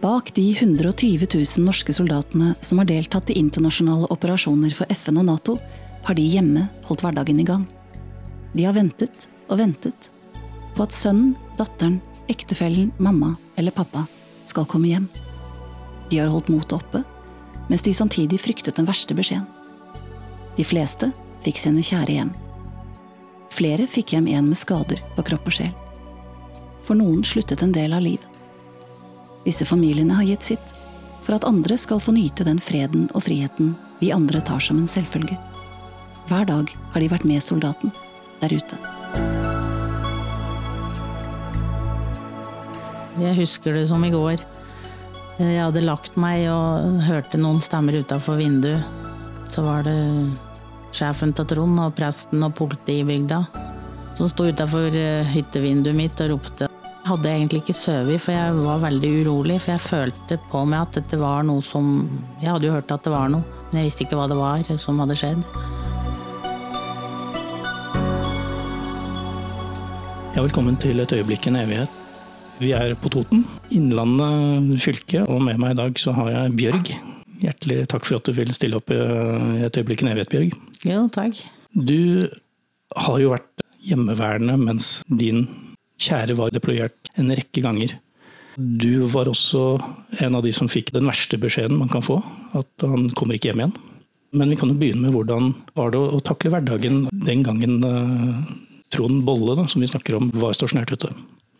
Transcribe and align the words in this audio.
Bak 0.00 0.34
de 0.34 0.52
120 0.52 1.26
000 1.34 1.64
norske 1.64 1.92
soldatene 1.92 2.54
som 2.60 2.78
har 2.80 2.88
deltatt 2.88 3.30
i 3.30 3.36
internasjonale 3.36 4.08
operasjoner 4.08 4.72
for 4.72 4.88
FN 4.96 5.20
og 5.20 5.26
Nato, 5.28 5.56
har 6.06 6.16
de 6.16 6.24
hjemme 6.24 6.62
holdt 6.86 7.04
hverdagen 7.04 7.42
i 7.42 7.44
gang. 7.44 7.66
De 8.54 8.64
har 8.64 8.72
ventet 8.72 9.26
og 9.50 9.60
ventet 9.60 10.08
på 10.72 10.86
at 10.86 10.96
sønnen, 10.96 11.34
datteren, 11.58 11.98
ektefellen, 12.32 12.94
mamma 12.96 13.34
eller 13.60 13.76
pappa 13.76 14.06
skal 14.48 14.64
komme 14.64 14.88
hjem. 14.88 15.10
De 16.08 16.22
har 16.22 16.32
holdt 16.32 16.48
motet 16.48 16.78
oppe, 16.78 17.04
mens 17.68 17.84
de 17.84 17.92
samtidig 17.92 18.40
fryktet 18.40 18.80
den 18.80 18.88
verste 18.88 19.14
beskjeden. 19.14 19.44
De 20.56 20.64
fleste 20.64 21.12
fikk 21.44 21.60
sine 21.60 21.84
kjære 21.84 22.16
hjem. 22.16 22.32
Flere 23.52 23.84
fikk 23.90 24.16
hjem 24.16 24.32
en 24.32 24.48
med 24.48 24.56
skader 24.56 25.04
på 25.12 25.28
kropp 25.28 25.52
og 25.52 25.60
sjel. 25.60 25.76
For 26.88 26.96
noen 26.96 27.20
sluttet 27.26 27.60
en 27.60 27.76
del 27.76 27.92
av 27.92 28.06
livet. 28.08 28.29
Disse 29.44 29.64
familiene 29.64 30.14
har 30.18 30.26
gitt 30.28 30.42
sitt, 30.52 30.74
for 31.24 31.38
at 31.38 31.46
andre 31.48 31.76
skal 31.80 32.00
få 32.02 32.12
nyte 32.12 32.44
den 32.44 32.60
freden 32.60 33.08
og 33.14 33.24
friheten 33.24 33.74
vi 34.00 34.12
andre 34.12 34.40
tar 34.44 34.60
som 34.64 34.80
en 34.80 34.88
selvfølge. 34.88 35.36
Hver 36.28 36.44
dag 36.48 36.72
har 36.92 37.00
de 37.00 37.08
vært 37.10 37.26
med 37.28 37.44
soldaten 37.44 37.92
der 38.40 38.52
ute. 38.52 38.78
Jeg 43.20 43.36
husker 43.36 43.76
det 43.76 43.86
som 43.90 44.04
i 44.04 44.12
går. 44.12 44.40
Jeg 45.40 45.60
hadde 45.60 45.84
lagt 45.84 46.16
meg 46.20 46.46
og 46.52 47.00
hørte 47.04 47.40
noen 47.40 47.60
stemmer 47.64 47.96
utafor 48.00 48.40
vinduet. 48.40 48.84
Så 49.52 49.64
var 49.64 49.84
det 49.88 49.96
sjefen 50.96 51.32
til 51.36 51.48
Trond 51.48 51.80
og 51.80 51.96
presten 51.96 52.44
og 52.44 52.54
politiet 52.56 53.04
i 53.04 53.08
bygda 53.08 53.44
som 54.16 54.28
sto 54.28 54.48
utafor 54.48 54.92
hyttevinduet 55.32 55.96
mitt 55.96 56.20
og 56.20 56.34
ropte. 56.34 56.68
Hadde 57.10 57.26
egentlig 57.26 57.64
ikke 57.64 57.74
sovet, 57.74 58.20
for 58.22 58.30
jeg 58.30 58.58
var 58.62 58.82
veldig 58.84 59.08
urolig. 59.24 59.56
For 59.64 59.72
jeg 59.72 59.82
følte 59.82 60.36
på 60.46 60.60
meg 60.62 60.84
at 60.84 60.98
dette 61.00 61.16
var 61.18 61.42
noe 61.42 61.58
som 61.66 62.04
Jeg 62.38 62.52
hadde 62.52 62.68
jo 62.68 62.74
hørt 62.76 62.90
at 62.94 63.02
det 63.02 63.10
var 63.10 63.32
noe, 63.32 63.42
men 63.72 63.80
jeg 63.80 63.88
visste 63.88 64.04
ikke 64.04 64.18
hva 64.20 64.28
det 64.30 64.36
var 64.38 64.62
som 64.78 65.00
hadde 65.02 65.16
skjedd. 65.18 65.40
Ja, 70.36 70.44
velkommen 70.44 70.78
til 70.78 71.02
et 71.02 71.14
øyeblikk 71.16 71.48
i 71.48 71.50
en 71.50 71.58
evighet. 71.58 71.96
Vi 72.60 72.70
er 72.78 72.94
på 73.02 73.10
Toten, 73.10 73.42
Innlandet 73.74 74.78
fylke, 74.84 75.24
og 75.26 75.42
med 75.48 75.58
meg 75.58 75.74
i 75.74 75.80
dag 75.80 75.98
så 75.98 76.14
har 76.14 76.30
jeg 76.30 76.54
Bjørg. 76.60 76.92
Hjertelig 77.42 77.88
takk 77.90 78.06
for 78.06 78.20
at 78.20 78.30
du 78.30 78.36
vil 78.38 78.54
stille 78.54 78.78
opp 78.78 78.94
i 78.94 79.00
et 79.66 79.80
øyeblikk 79.82 80.04
i 80.04 80.06
en 80.06 80.12
evighet, 80.12 80.30
Bjørg. 80.30 80.54
Jo, 80.86 81.02
takk. 81.10 81.42
Du 81.74 82.22
har 82.94 83.18
jo 83.18 83.34
vært 83.34 83.66
hjemmeværende 83.82 84.54
mens 84.62 85.00
din 85.10 85.48
kjære 86.00 86.36
var 86.38 86.52
deployert 86.54 86.99
en 87.18 87.34
rekke 87.34 87.62
ganger. 87.64 87.96
Du 88.56 89.06
var 89.08 89.30
også 89.30 89.78
en 90.20 90.36
av 90.36 90.44
de 90.44 90.52
som 90.54 90.68
fikk 90.68 90.92
den 90.94 91.08
verste 91.08 91.38
beskjeden 91.40 91.78
man 91.80 91.90
kan 91.92 92.04
få, 92.04 92.18
at 92.58 92.84
han 92.84 93.08
kommer 93.16 93.38
ikke 93.38 93.50
hjem 93.50 93.62
igjen. 93.62 93.76
Men 94.36 94.52
vi 94.52 94.58
kan 94.60 94.70
jo 94.70 94.78
begynne 94.78 95.08
med 95.08 95.14
hvordan 95.16 95.52
var 95.74 95.94
det 95.94 96.00
å 96.00 96.20
takle 96.22 96.52
hverdagen 96.54 97.06
den 97.26 97.44
gangen 97.46 97.80
eh, 97.86 98.42
Trond 98.94 99.24
Bolle, 99.26 99.56
da, 99.58 99.66
som 99.70 99.82
vi 99.82 99.90
snakker 99.90 100.18
om, 100.18 100.30
var 100.38 100.54
stasjonert 100.54 100.92
ute? 100.94 101.10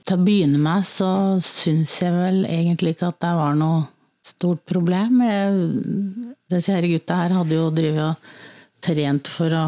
Til 0.06 0.18
å 0.18 0.26
begynne 0.26 0.60
med 0.62 0.86
så 0.86 1.10
syns 1.44 1.96
jeg 2.02 2.14
vel 2.14 2.44
egentlig 2.46 2.94
ikke 2.94 3.10
at 3.10 3.20
det 3.22 3.32
var 3.38 3.58
noe 3.58 3.84
stort 4.26 4.62
problem. 4.68 5.22
Jeg, 5.24 6.34
disse 6.52 6.74
her 6.74 6.86
gutta 6.90 7.18
her 7.22 7.36
hadde 7.40 7.58
jo 7.58 7.68
drevet 7.74 8.12
og 8.12 8.82
trent 8.84 9.30
for 9.30 9.54
å 9.56 9.64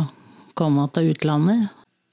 komme 0.59 0.87
til 0.95 1.13
utlandet. 1.13 1.71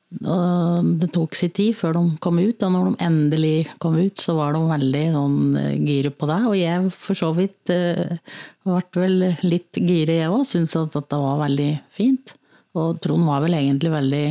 Det 0.09 1.11
tok 1.13 1.35
sin 1.38 1.52
tid 1.53 1.75
før 1.77 1.93
de 1.93 2.02
kom 2.23 2.39
ut, 2.41 2.63
og 2.65 2.71
når 2.73 2.88
de 2.88 3.05
endelig 3.05 3.57
kom 3.81 3.93
ut, 3.99 4.17
så 4.17 4.33
var 4.39 4.55
de 4.55 4.63
veldig 4.65 5.03
sånn 5.13 5.57
gire 5.85 6.09
på 6.09 6.29
det. 6.29 6.39
Og 6.49 6.55
jeg 6.57 6.93
for 6.95 7.19
så 7.19 7.29
vidt 7.38 7.69
uh, 7.69 8.17
ble 8.65 9.03
vel 9.03 9.17
litt 9.45 9.77
gire, 9.77 10.17
jeg 10.17 10.31
òg. 10.33 10.47
Syntes 10.49 10.80
at 10.80 10.95
dette 10.98 11.19
var 11.21 11.43
veldig 11.43 11.69
fint. 11.93 12.33
Og 12.77 12.98
Trond 13.03 13.30
var 13.30 13.45
vel 13.45 13.58
egentlig 13.59 13.93
veldig 13.93 14.23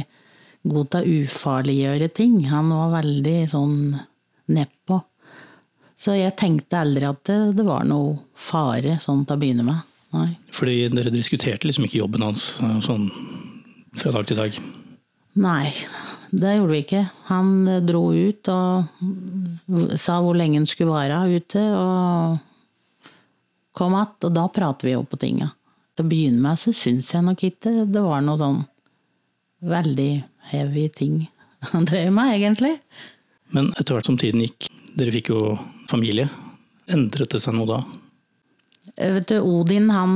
god 0.68 0.90
til 0.90 0.98
å 0.98 1.20
ufarliggjøre 1.22 2.10
ting. 2.16 2.40
Han 2.50 2.72
var 2.74 2.96
veldig 2.98 3.36
sånn 3.54 3.78
nedpå. 4.50 4.98
Så 5.98 6.14
jeg 6.14 6.36
tenkte 6.38 6.82
aldri 6.82 7.06
at 7.06 7.22
det, 7.26 7.38
det, 7.58 7.66
var 7.66 7.86
noe 7.86 8.18
fare 8.38 8.98
sånn 9.02 9.24
til 9.26 9.38
å 9.38 9.42
begynne 9.42 9.66
med. 9.66 9.86
Nei. 10.14 10.28
Fordi 10.54 10.76
dere 10.90 11.14
diskuterte 11.14 11.68
liksom 11.68 11.86
ikke 11.86 12.02
jobben 12.02 12.24
hans 12.24 12.50
sånn 12.86 13.10
fra 13.98 14.14
dag 14.14 14.28
til 14.28 14.38
dag? 14.38 14.60
Nei, 15.38 15.70
det 16.30 16.56
gjorde 16.56 16.72
vi 16.72 16.82
ikke. 16.82 17.04
Han 17.28 17.52
dro 17.86 18.02
ut 18.12 18.48
og 18.50 19.98
sa 20.00 20.18
hvor 20.24 20.34
lenge 20.38 20.58
han 20.58 20.66
skulle 20.66 20.96
være 20.96 21.20
ute, 21.38 21.62
og 21.78 22.38
kom 23.72 23.94
att. 23.94 24.24
Og 24.24 24.32
da 24.32 24.48
prater 24.48 24.88
vi 24.88 24.92
jo 24.96 25.04
på 25.04 25.16
tinga. 25.16 25.52
Til 25.94 26.06
å 26.06 26.08
begynne 26.08 26.42
med 26.42 26.58
så 26.58 26.72
syns 26.74 27.12
jeg 27.14 27.22
nok 27.26 27.44
ikke 27.46 27.86
det 27.86 28.02
var 28.02 28.22
noe 28.22 28.38
sånn 28.38 28.64
veldig 29.66 30.12
heavy 30.50 30.88
ting 30.88 31.28
han 31.72 31.86
drev 31.86 32.12
med, 32.14 32.34
egentlig. 32.36 32.76
Men 33.54 33.72
etter 33.78 33.96
hvert 33.96 34.06
som 34.06 34.18
tiden 34.18 34.44
gikk, 34.44 34.68
dere 34.98 35.14
fikk 35.14 35.32
jo 35.32 35.56
familie. 35.90 36.28
Endret 36.90 37.34
det 37.34 37.40
seg 37.42 37.56
noe 37.58 37.66
da? 37.66 37.78
Vet 38.98 39.30
du, 39.30 39.38
Odin 39.42 39.90
han 39.90 40.14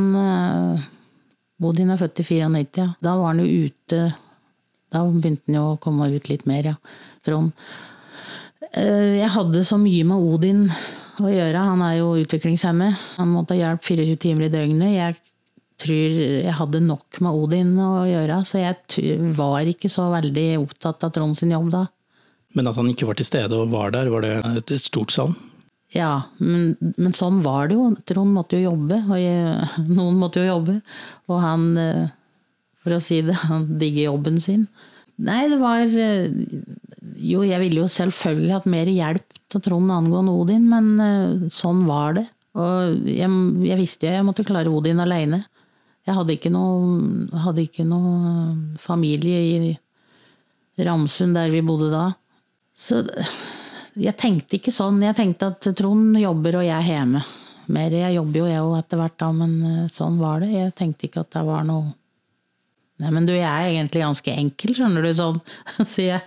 Odin 1.62 1.90
er 1.94 2.00
født 2.00 2.22
i 2.22 2.26
94. 2.26 2.86
Da 3.02 3.16
var 3.18 3.32
han 3.32 3.42
jo 3.42 3.66
ute 3.68 4.00
da 4.92 5.02
begynte 5.08 5.48
han 5.48 5.58
jo 5.58 5.64
å 5.72 5.80
komme 5.82 6.10
ut 6.12 6.28
litt 6.30 6.46
mer, 6.48 6.72
ja. 6.72 6.76
Trond. 7.26 7.52
Jeg 8.72 9.28
hadde 9.34 9.64
så 9.66 9.76
mye 9.80 10.04
med 10.08 10.24
Odin 10.32 10.64
å 11.20 11.28
gjøre. 11.28 11.66
Han 11.72 11.82
er 11.84 11.98
jo 11.98 12.14
utviklingshemmet. 12.22 13.04
Han 13.18 13.34
måtte 13.34 13.56
ha 13.56 13.60
hjelp 13.66 13.84
24 13.84 14.16
timer 14.22 14.46
i 14.46 14.52
døgnet. 14.52 14.94
Jeg 14.96 15.18
tror 15.82 16.18
jeg 16.46 16.56
hadde 16.58 16.82
nok 16.84 17.20
med 17.24 17.38
Odin 17.42 17.72
å 17.82 18.04
gjøre, 18.08 18.42
så 18.48 18.60
jeg 18.62 19.32
var 19.36 19.68
ikke 19.68 19.90
så 19.92 20.08
veldig 20.12 20.48
opptatt 20.60 21.04
av 21.06 21.14
Trond 21.14 21.38
sin 21.38 21.54
jobb 21.54 21.72
da. 21.74 21.86
Men 22.56 22.68
at 22.68 22.76
han 22.78 22.90
ikke 22.90 23.08
var 23.08 23.18
til 23.18 23.26
stede 23.26 23.56
og 23.56 23.72
var 23.72 23.94
der, 23.94 24.10
var 24.12 24.24
det 24.24 24.34
et, 24.60 24.74
stort 24.84 25.14
savn? 25.14 25.34
Ja, 25.92 26.28
men, 26.40 26.74
men, 26.96 27.12
sånn 27.16 27.42
var 27.44 27.68
det 27.68 27.76
jo. 27.76 27.90
Trond 28.08 28.32
måtte 28.36 28.60
jo 28.60 28.70
jobbe, 28.70 29.02
og 29.08 29.18
jeg, 29.20 29.68
noen 29.98 30.20
måtte 30.20 30.44
jo 30.44 30.50
jobbe. 30.54 30.78
Og 31.32 31.40
han 31.42 31.66
for 32.82 32.96
å 32.96 33.02
si 33.02 33.20
det. 33.26 33.36
Han 33.50 33.68
digger 33.80 34.10
jobben 34.10 34.40
sin. 34.42 34.66
Nei, 35.22 35.44
det 35.50 35.58
var 35.60 35.84
eh, 35.86 36.32
Jo, 37.20 37.42
jeg 37.46 37.60
ville 37.62 37.82
jo 37.82 37.90
selvfølgelig 37.92 38.54
hatt 38.56 38.68
mer 38.70 38.88
hjelp 38.90 39.40
til 39.52 39.62
Trond 39.62 39.92
angående 39.92 40.34
Odin, 40.34 40.64
men 40.70 40.92
eh, 41.04 41.48
sånn 41.52 41.84
var 41.88 42.18
det. 42.18 42.26
Og 42.58 43.08
jeg, 43.08 43.28
jeg 43.64 43.80
visste 43.80 44.08
jo 44.08 44.16
jeg 44.16 44.26
måtte 44.28 44.46
klare 44.48 44.72
Odin 44.72 45.00
aleine. 45.02 45.44
Jeg 46.02 46.16
hadde 46.18 46.34
ikke, 46.34 46.50
noe, 46.50 47.38
hadde 47.44 47.62
ikke 47.62 47.84
noe 47.86 48.76
familie 48.82 49.38
i 49.38 50.82
Ramsund, 50.82 51.36
der 51.38 51.52
vi 51.52 51.62
bodde 51.62 51.92
da. 51.92 52.08
Så 52.74 53.04
jeg 53.94 54.16
tenkte 54.18 54.58
ikke 54.58 54.74
sånn. 54.74 54.98
Jeg 55.04 55.14
tenkte 55.18 55.52
at 55.52 55.68
Trond 55.78 56.18
jobber, 56.18 56.58
og 56.58 56.66
jeg 56.66 56.74
er 56.74 56.88
hjemme. 56.88 57.22
Mer, 57.72 57.94
jeg 57.94 58.16
jobber 58.16 58.40
jo 58.40 58.48
jeg 58.50 58.62
òg 58.66 58.78
etter 58.80 58.98
hvert, 58.98 59.18
da, 59.20 59.28
men 59.36 59.52
eh, 59.68 59.90
sånn 59.92 60.18
var 60.20 60.42
det. 60.42 60.50
Jeg 60.50 60.74
tenkte 60.78 61.06
ikke 61.06 61.22
at 61.22 61.36
det 61.36 61.44
var 61.46 61.62
noe 61.68 61.92
Nei, 63.00 63.10
men 63.10 63.26
du, 63.26 63.32
jeg 63.34 63.48
er 63.48 63.70
egentlig 63.72 64.02
ganske 64.04 64.34
enkel, 64.36 64.74
skjønner 64.76 65.04
du, 65.04 65.12
sånn. 65.16 65.38
Så 65.92 66.04
jeg, 66.04 66.20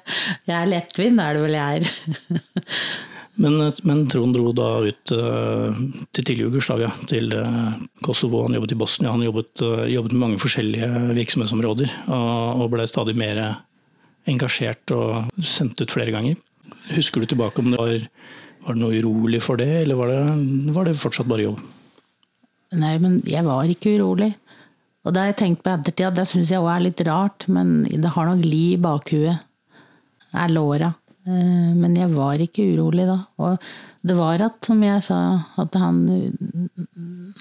jeg 0.47 0.55
er 0.55 0.71
lettvint, 0.71 1.21
er 1.21 1.37
det 1.37 1.43
vel 1.43 1.57
jeg 1.57 1.83
er. 1.83 2.39
men, 3.43 3.59
men, 3.87 4.01
Trond 4.11 4.35
dro 4.35 4.49
da 4.57 4.69
ut 4.83 5.13
uh, 5.13 5.77
til 6.09 6.25
tidlig 6.25 6.49
Jugoslavia, 6.49 6.89
til 7.11 7.31
uh, 7.37 7.77
Kosovo. 8.05 8.43
Han 8.47 8.57
jobbet 8.57 8.75
i 8.75 8.79
Bosnia. 8.81 9.13
Han 9.13 9.23
jobbet, 9.23 9.53
uh, 9.61 9.85
jobbet 9.91 10.15
med 10.15 10.23
mange 10.25 10.41
forskjellige 10.41 10.89
virksomhetsområder 11.21 11.93
og, 12.09 12.65
og 12.65 12.73
ble 12.73 12.89
stadig 12.89 13.15
mer 13.19 13.45
engasjert 14.29 14.91
og 14.95 15.45
sendt 15.45 15.79
ut 15.83 15.93
flere 15.93 16.13
ganger. 16.15 16.39
Husker 16.95 17.21
du 17.21 17.29
tilbake 17.29 17.61
om 17.61 17.71
det 17.71 17.79
var, 17.79 18.07
var 18.65 18.75
det 18.75 18.81
noe 18.81 18.99
urolig 18.99 19.41
for 19.45 19.61
det, 19.61 19.69
eller 19.83 19.99
var 19.99 20.11
det, 20.11 20.21
var 20.73 20.89
det 20.89 20.97
fortsatt 20.99 21.29
bare 21.29 21.45
jobb? 21.45 21.61
Nei, 22.75 22.95
men 22.99 23.19
jeg 23.29 23.45
var 23.45 23.69
ikke 23.69 23.95
urolig. 23.99 24.33
Og 25.05 25.13
det 25.13 25.21
har 25.21 25.31
jeg 25.31 25.39
tenkt 25.41 25.63
på 25.65 25.71
ettertid, 25.71 26.07
at 26.09 26.17
det 26.17 26.27
syns 26.29 26.51
jeg 26.51 26.63
òg 26.63 26.71
er 26.73 26.85
litt 26.87 27.01
rart, 27.05 27.45
men 27.51 27.83
det 27.85 28.13
har 28.15 28.29
nok 28.29 28.41
li 28.45 28.63
i 28.73 28.81
bakhuet. 28.81 29.43
Er 30.35 30.51
låra. 30.51 30.89
Eh, 31.25 31.71
men 31.77 31.95
jeg 31.97 32.09
var 32.13 32.41
ikke 32.41 32.65
urolig 32.73 33.05
da. 33.07 33.19
Og 33.41 33.61
det 34.05 34.17
var 34.17 34.41
at, 34.45 34.57
som 34.65 34.81
jeg 34.83 35.05
sa, 35.05 35.19
at 35.61 35.77
han, 35.79 36.01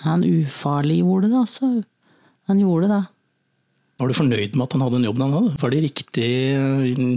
han 0.04 0.24
ufarliggjorde 0.28 1.32
det 1.32 1.40
også. 1.40 1.72
Han 2.52 2.60
gjorde 2.60 2.92
det. 2.92 3.02
Var 4.00 4.10
du 4.10 4.16
fornøyd 4.16 4.56
med 4.56 4.66
at 4.66 4.74
han 4.74 4.82
hadde 4.84 4.98
den 4.98 5.06
jobben 5.08 5.24
han 5.24 5.36
hadde? 5.38 5.54
Var 5.62 5.72
det 5.72 5.84
riktig 5.84 6.30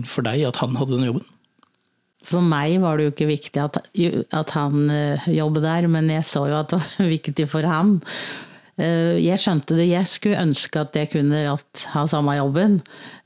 for 0.08 0.28
deg 0.28 0.46
at 0.48 0.60
han 0.62 0.78
hadde 0.78 0.96
den 0.96 1.10
jobben? 1.10 1.26
For 2.28 2.44
meg 2.44 2.82
var 2.84 2.98
det 2.98 3.08
jo 3.08 3.14
ikke 3.14 3.30
viktig 3.30 3.62
at, 3.62 3.80
at 4.36 4.52
han 4.56 4.92
eh, 4.92 5.30
jobbet 5.32 5.64
der, 5.64 5.88
men 5.92 6.12
jeg 6.12 6.28
så 6.28 6.48
jo 6.50 6.60
at 6.60 6.74
det 6.74 6.82
var 6.82 7.12
viktig 7.18 7.48
for 7.52 7.68
han. 7.68 7.98
Eh, 8.78 9.18
jeg 9.24 9.42
skjønte 9.42 9.78
det. 9.78 9.88
Jeg 9.90 10.10
skulle 10.10 10.42
ønske 10.42 10.82
at 10.84 10.96
jeg 10.98 11.10
kunne 11.16 11.42
ha 11.94 12.04
samme 12.10 12.36
jobben. 12.38 12.80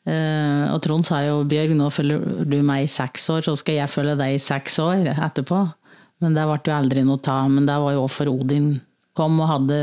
Eh, 0.08 0.64
og 0.72 0.80
Trond 0.84 1.06
sa 1.08 1.22
jo 1.26 1.42
Bjørg, 1.48 1.76
nå 1.78 1.90
følger 1.94 2.48
du 2.48 2.58
meg 2.66 2.86
i 2.86 2.92
seks 2.92 3.28
år, 3.34 3.44
så 3.46 3.58
skal 3.60 3.82
jeg 3.82 3.92
følge 3.92 4.18
deg 4.20 4.38
i 4.38 4.42
seks 4.42 4.80
år 4.84 5.12
etterpå. 5.12 5.62
Men 6.24 6.38
det 6.38 6.46
ble 6.48 6.60
jo 6.70 6.78
aldri 6.78 7.04
noe 7.06 7.22
ta. 7.24 7.42
Men 7.52 7.68
det 7.68 7.78
var 7.84 7.98
jo 7.98 8.08
for 8.12 8.32
Odin 8.32 8.76
kom 9.18 9.42
og 9.44 9.50
hadde 9.50 9.80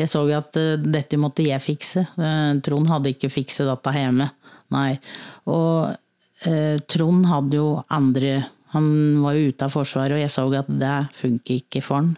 Jeg 0.00 0.08
så 0.08 0.22
jo 0.28 0.36
at 0.36 0.56
eh, 0.56 0.76
dette 0.80 1.18
måtte 1.20 1.44
jeg 1.44 1.64
fikse. 1.64 2.04
Trond 2.64 2.92
hadde 2.92 3.14
ikke 3.14 3.32
fikset 3.32 3.68
dette 3.68 3.96
hjemme. 3.96 4.30
Nei. 4.72 4.94
Og 5.50 5.96
Trond 6.88 7.26
hadde 7.28 7.58
jo 7.58 7.82
andre 7.92 8.46
Han 8.72 8.86
var 9.20 9.34
jo 9.36 9.50
ute 9.50 9.66
av 9.66 9.74
Forsvaret, 9.74 10.14
og 10.14 10.22
jeg 10.22 10.32
så 10.32 10.46
at 10.56 10.68
det 10.70 10.94
funker 11.18 11.58
ikke 11.58 11.82
for 11.84 11.98
han. 11.98 12.14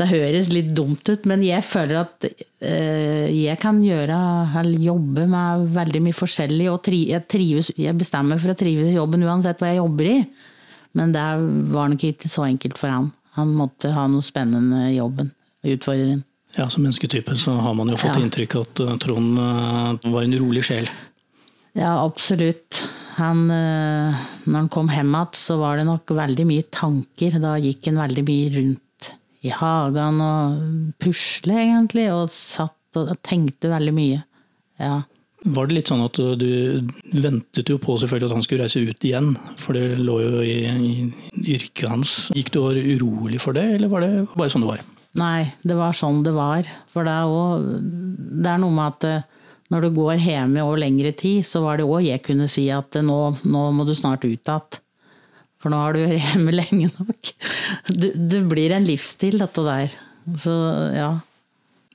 Det 0.00 0.06
høres 0.08 0.48
litt 0.52 0.70
dumt 0.76 1.04
ut, 1.12 1.26
men 1.28 1.42
jeg 1.44 1.60
føler 1.66 1.98
at 2.00 2.24
eh, 2.24 3.26
jeg 3.36 3.58
kan 3.60 3.80
gjøre 3.84 4.16
eller 4.62 4.80
jobbe 4.86 5.26
med 5.28 5.66
veldig 5.74 6.00
mye 6.06 6.16
forskjellig. 6.16 6.70
Og 6.72 6.88
jeg, 6.88 7.20
trives, 7.28 7.68
jeg 7.76 7.98
bestemmer 8.00 8.40
for 8.40 8.54
å 8.54 8.56
trives 8.56 8.88
i 8.88 8.96
jobben 8.96 9.26
uansett 9.28 9.60
hva 9.60 9.74
jeg 9.74 9.82
jobber 9.82 10.08
i. 10.08 10.16
Men 10.96 11.12
det 11.14 11.26
var 11.74 11.92
nok 11.92 12.06
ikke 12.08 12.32
så 12.32 12.46
enkelt 12.48 12.80
for 12.80 12.92
han. 12.92 13.10
Han 13.36 13.52
måtte 13.58 13.92
ha 13.94 14.06
noe 14.10 14.24
spennende 14.24 14.88
i 14.88 14.96
jobben. 14.96 15.30
utfordringen. 15.60 16.24
Ja, 16.56 16.68
Som 16.72 16.82
mennesketype 16.86 17.36
så 17.38 17.52
har 17.60 17.74
man 17.76 17.92
jo 17.92 17.96
fått 18.00 18.16
Ja. 18.16 18.24
inntrykk 18.24 18.56
av 18.56 18.62
at 18.66 18.80
eh, 18.80 18.96
Trond 19.04 19.38
eh, 19.38 20.10
var 20.10 20.22
en 20.24 20.38
rolig 20.40 20.64
sjel. 20.64 20.88
Ja, 21.76 22.00
absolutt. 22.02 22.80
Han, 23.20 23.46
når 23.46 24.56
han 24.56 24.68
kom 24.72 24.88
hjem 24.88 25.12
igjen, 25.12 25.34
så 25.36 25.58
var 25.60 25.76
det 25.76 25.84
nok 25.86 26.08
veldig 26.16 26.46
mye 26.48 26.64
tanker. 26.72 27.36
Da 27.38 27.58
gikk 27.60 27.84
han 27.90 28.00
veldig 28.00 28.24
mye 28.26 28.54
rundt 28.56 28.80
i 29.46 29.52
hagen 29.54 30.20
og 30.24 30.60
pusle, 31.00 31.56
egentlig. 31.62 32.08
Og 32.12 32.28
satt 32.32 33.00
og 33.00 33.14
tenkte 33.26 33.72
veldig 33.72 33.94
mye. 33.96 34.20
Ja. 34.80 35.00
Var 35.40 35.68
det 35.68 35.76
litt 35.76 35.88
sånn 35.88 36.04
at 36.04 36.18
du, 36.40 36.50
ventet 37.16 37.70
jo 37.72 37.78
på 37.80 37.96
selvfølgelig 38.00 38.28
at 38.28 38.36
han 38.36 38.44
skulle 38.44 38.66
reise 38.66 38.82
ut 38.84 39.04
igjen, 39.08 39.32
for 39.60 39.76
det 39.76 39.96
lå 39.96 40.18
jo 40.20 40.42
i, 40.44 40.56
i 40.68 41.54
yrket 41.56 41.86
hans. 41.88 42.14
Gikk 42.36 42.52
du 42.52 42.60
og 42.60 42.66
var 42.70 42.80
urolig 42.80 43.40
for 43.40 43.56
det, 43.56 43.64
eller 43.78 43.92
var 43.92 44.04
det 44.04 44.26
bare 44.34 44.52
sånn 44.52 44.66
det 44.66 44.74
var? 44.74 44.82
Nei, 45.20 45.50
det 45.66 45.76
var 45.78 45.96
sånn 45.96 46.20
det 46.26 46.34
var. 46.36 46.68
For 46.92 47.08
det 47.08 47.14
er, 47.14 47.30
også, 47.32 47.80
det 48.44 48.52
er 48.52 48.60
noe 48.62 48.76
med 48.76 48.92
at 48.92 49.08
eh, 49.08 49.24
når 49.72 49.86
du 49.86 49.96
går 49.96 50.20
hjemme 50.22 50.62
over 50.66 50.82
lengre 50.82 51.14
tid, 51.16 51.46
så 51.46 51.64
var 51.64 51.80
det 51.80 51.88
òg 51.88 52.04
jeg 52.04 52.22
kunne 52.26 52.46
si 52.50 52.68
at 52.74 53.00
eh, 53.00 53.06
nå, 53.06 53.18
nå 53.42 53.64
må 53.74 53.88
du 53.88 53.96
snart 53.96 54.26
ut 54.28 54.52
igjen. 54.52 54.80
For 55.60 55.72
nå 55.72 55.76
har 55.82 55.92
du 55.96 56.00
vært 56.04 56.22
hjemme 56.24 56.54
lenge 56.60 56.88
nok. 56.98 57.32
Du, 57.92 58.06
du 58.16 58.38
blir 58.48 58.72
en 58.76 58.86
livsstil, 58.88 59.38
dette 59.42 59.64
der. 59.66 59.92
Så 60.40 60.54
ja. 60.96 61.10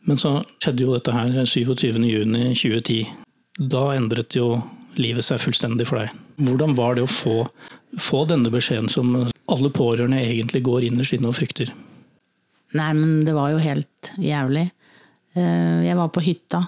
Men 0.06 0.20
så 0.22 0.36
skjedde 0.62 0.86
jo 0.86 0.94
dette 0.94 1.14
her 1.16 1.32
27.6.2010. 1.50 3.08
Da 3.72 3.86
endret 3.96 4.36
jo 4.38 4.60
livet 5.00 5.26
seg 5.26 5.42
fullstendig 5.42 5.88
for 5.90 6.02
deg. 6.04 6.14
Hvordan 6.46 6.76
var 6.78 6.96
det 6.98 7.06
å 7.06 7.10
få, 7.10 7.40
få 7.98 8.26
denne 8.30 8.52
beskjeden 8.54 8.90
som 8.92 9.16
alle 9.52 9.72
pårørende 9.74 10.20
egentlig 10.22 10.62
går 10.68 10.86
innerst 10.90 11.16
inne 11.18 11.32
og 11.32 11.38
frykter? 11.40 11.72
Nei, 12.76 12.90
men 12.98 13.22
det 13.26 13.34
var 13.38 13.54
jo 13.54 13.60
helt 13.64 14.12
jævlig. 14.20 14.66
Eh, 15.36 15.82
Jeg 15.88 15.96
var 16.00 16.10
på 16.16 16.24
hytta. 16.26 16.62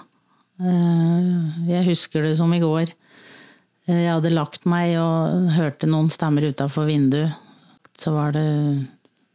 Eh, 0.60 1.68
Jeg 1.68 1.86
husker 1.90 2.24
det 2.26 2.34
som 2.40 2.52
i 2.56 2.60
går. 2.64 2.90
Eh, 3.88 4.04
Jeg 4.04 4.12
hadde 4.12 4.34
lagt 4.36 4.68
meg 4.68 4.94
og 5.00 5.48
hørte 5.56 5.88
noen 5.88 6.12
stemmer 6.12 6.46
utafor 6.50 6.86
vinduet. 6.88 7.32
Så 7.98 8.12
var 8.14 8.36
det 8.36 8.46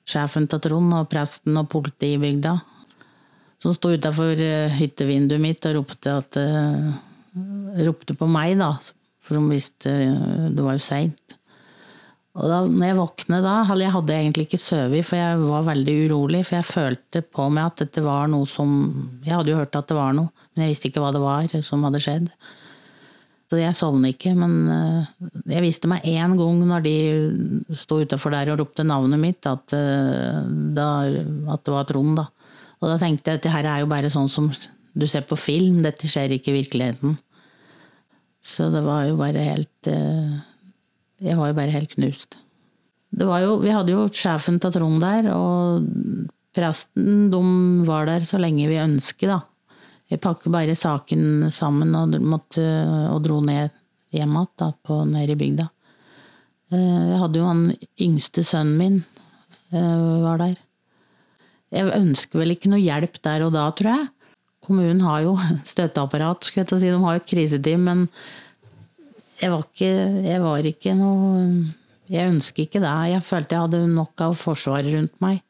sjefen 0.08 0.48
til 0.48 0.62
Trond 0.64 0.94
og 0.96 1.10
presten 1.12 1.58
og 1.60 1.68
politiet 1.72 2.16
i 2.16 2.22
bygda 2.22 2.60
som 3.64 3.72
sto 3.76 3.94
utafor 3.96 4.40
hyttevinduet 4.76 5.40
mitt 5.42 5.64
og 5.70 5.78
ropte, 5.78 6.18
at, 6.20 6.36
eh, 6.36 7.86
ropte 7.88 8.16
på 8.20 8.28
meg, 8.28 8.58
da. 8.60 8.74
For 9.24 9.40
de 9.40 9.54
visste 9.54 9.88
eh, 9.88 10.50
det 10.52 10.66
var 10.66 10.76
jo 10.76 10.84
seint. 10.84 11.38
Og 12.34 12.50
da 12.50 12.64
når 12.66 12.88
jeg 12.90 12.98
våknet 12.98 13.46
da, 13.46 13.54
jeg 13.78 13.94
hadde 13.94 14.16
egentlig 14.18 14.48
ikke 14.50 14.60
sovet, 14.60 15.06
for 15.06 15.16
jeg 15.20 15.38
var 15.46 15.68
veldig 15.70 15.96
urolig, 16.10 16.42
for 16.48 16.58
jeg 16.58 16.68
følte 16.72 17.22
på 17.22 17.46
meg 17.54 17.70
at 17.70 17.86
dette 17.86 18.04
var 18.04 18.28
noe 18.28 18.50
som 18.50 18.74
Jeg 19.24 19.38
hadde 19.38 19.54
jo 19.54 19.60
hørt 19.62 19.78
at 19.78 19.88
det 19.88 19.96
var 19.96 20.18
noe, 20.18 20.34
men 20.56 20.66
jeg 20.66 20.74
visste 20.74 20.90
ikke 20.90 21.04
hva 21.06 21.14
det 21.14 21.24
var 21.24 21.62
som 21.62 21.86
hadde 21.86 22.02
skjedd. 22.04 22.32
Så 23.54 23.60
jeg 23.60 23.78
sovnet 23.78 24.16
ikke, 24.16 24.32
men 24.34 24.54
eh, 24.74 25.10
jeg 25.54 25.62
viste 25.62 25.90
meg 25.90 26.02
én 26.10 26.32
gang 26.40 26.62
når 26.66 26.86
de 26.88 26.94
sto 27.78 28.00
utafor 28.02 28.34
der 28.34 28.50
og 28.50 28.64
ropte 28.64 28.82
navnet 28.82 29.22
mitt, 29.22 29.46
at, 29.46 29.76
eh, 29.78 30.40
da, 30.74 30.88
at 31.54 31.62
det 31.62 31.76
var 31.76 31.86
Trond, 31.86 32.16
da. 32.18 32.26
Og 32.82 32.90
da 32.90 32.96
tenkte 32.98 33.30
jeg 33.30 33.38
at 33.38 33.46
det 33.46 33.52
her 33.54 33.70
er 33.70 33.84
jo 33.84 33.92
bare 33.92 34.10
sånn 34.10 34.32
som 34.32 34.50
du 34.98 35.06
ser 35.06 35.28
på 35.30 35.38
film, 35.38 35.84
dette 35.86 36.10
skjer 36.10 36.34
ikke 36.34 36.50
i 36.50 36.58
virkeligheten. 36.64 37.14
Så 38.42 38.72
det 38.74 38.82
var 38.88 39.06
jo 39.12 39.22
bare 39.22 39.46
helt 39.46 39.92
eh, 39.92 40.34
Jeg 41.22 41.38
var 41.38 41.54
jo 41.54 41.60
bare 41.62 41.78
helt 41.78 41.94
knust. 41.94 42.40
Det 43.14 43.30
var 43.30 43.46
jo, 43.46 43.60
vi 43.62 43.70
hadde 43.70 43.94
jo 43.94 44.10
sjefen 44.10 44.58
til 44.58 44.74
Trond 44.74 44.98
der, 45.06 45.30
og 45.30 45.86
presten 46.58 47.30
de 47.30 47.46
var 47.86 48.10
der 48.10 48.26
så 48.26 48.42
lenge 48.42 48.66
vi 48.66 48.82
ønsket, 48.82 49.30
da. 49.30 49.44
Vi 50.13 50.19
pakket 50.21 50.51
bare 50.54 50.75
saken 50.77 51.48
sammen 51.50 51.95
og, 51.98 52.12
måtte, 52.21 52.62
og 53.10 53.24
dro 53.25 53.39
ned 53.42 53.71
hjem 54.13 54.36
igjen 54.38 55.10
nede 55.10 55.33
i 55.33 55.38
bygda. 55.39 55.65
Eh, 56.69 57.06
Jeg 57.10 57.21
hadde 57.24 57.39
jo 57.39 57.48
han 57.48 57.63
yngste 57.98 58.44
sønnen 58.45 58.77
min 58.77 59.00
eh, 59.74 60.21
var 60.21 60.38
der. 60.44 60.60
Jeg 61.74 61.89
ønsker 61.98 62.44
vel 62.44 62.54
ikke 62.54 62.69
noe 62.69 62.83
hjelp 62.83 63.18
der 63.25 63.48
og 63.48 63.56
da, 63.56 63.65
tror 63.74 63.95
jeg. 63.95 64.12
Kommunen 64.63 65.01
har 65.01 65.25
jo 65.25 65.33
støtteapparat, 65.74 66.45
skulle 66.45 66.68
jeg 66.68 66.83
si. 66.83 66.94
De 66.94 67.01
har 67.07 67.18
jo 67.18 67.24
et 67.24 67.31
kriseteam, 67.33 67.89
men 67.89 68.06
jeg 69.42 69.50
var 69.50 69.65
ikke, 69.65 69.92
jeg 70.30 70.44
var 70.45 70.69
ikke 70.69 70.94
noe 70.95 71.31
Jeg 72.13 72.30
ønsker 72.30 72.68
ikke 72.68 72.83
det. 72.83 72.94
Jeg 73.15 73.25
følte 73.25 73.56
jeg 73.56 73.65
hadde 73.65 73.86
nok 73.89 74.21
av 74.21 74.38
forsvaret 74.38 74.94
rundt 74.94 75.18
meg. 75.24 75.42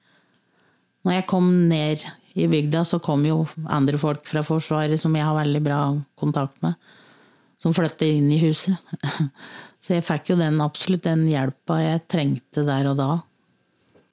Når 1.04 1.18
jeg 1.18 1.26
kom 1.28 1.50
ned 1.68 2.06
i 2.34 2.48
bygda, 2.50 2.82
så 2.86 3.00
kom 3.04 3.26
jo 3.28 3.44
andre 3.70 4.00
folk 4.02 4.26
fra 4.30 4.42
Forsvaret 4.46 5.02
som 5.02 5.14
jeg 5.16 5.26
har 5.26 5.38
veldig 5.38 5.62
bra 5.66 5.82
kontakt 6.20 6.58
med, 6.66 6.74
som 7.62 7.76
flytter 7.76 8.10
inn 8.10 8.32
i 8.34 8.42
huset. 8.42 8.76
Så 9.84 9.98
jeg 9.98 10.06
fikk 10.08 10.30
jo 10.32 10.38
den, 10.40 10.62
absolutt 10.64 11.04
den 11.04 11.26
hjelpa 11.28 11.76
jeg 11.82 12.04
trengte 12.08 12.62
der 12.64 12.88
og 12.88 12.96
da. 13.02 13.08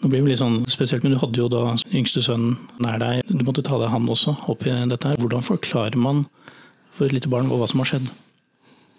Det 0.03 0.09
blir 0.11 0.25
jo 0.25 0.31
litt 0.33 0.41
sånn 0.41 0.65
spesielt, 0.73 1.05
men 1.07 1.15
du 1.15 1.21
hadde 1.21 1.39
jo 1.39 1.47
da 1.53 1.77
yngste 1.95 2.25
sønnen 2.27 2.57
nær 2.83 2.99
deg. 2.99 3.21
Du 3.29 3.45
måtte 3.47 3.63
ta 3.63 3.79
deg 3.79 3.93
han 3.93 4.09
også 4.11 4.35
opp 4.51 4.65
i 4.67 4.73
dette 4.91 5.13
her. 5.13 5.21
Hvordan 5.23 5.47
forklarer 5.47 5.99
man 6.01 6.25
for 6.97 7.07
et 7.07 7.15
lite 7.15 7.31
barn 7.31 7.47
hva 7.53 7.69
som 7.71 7.85
har 7.85 7.91
skjedd? 7.93 8.11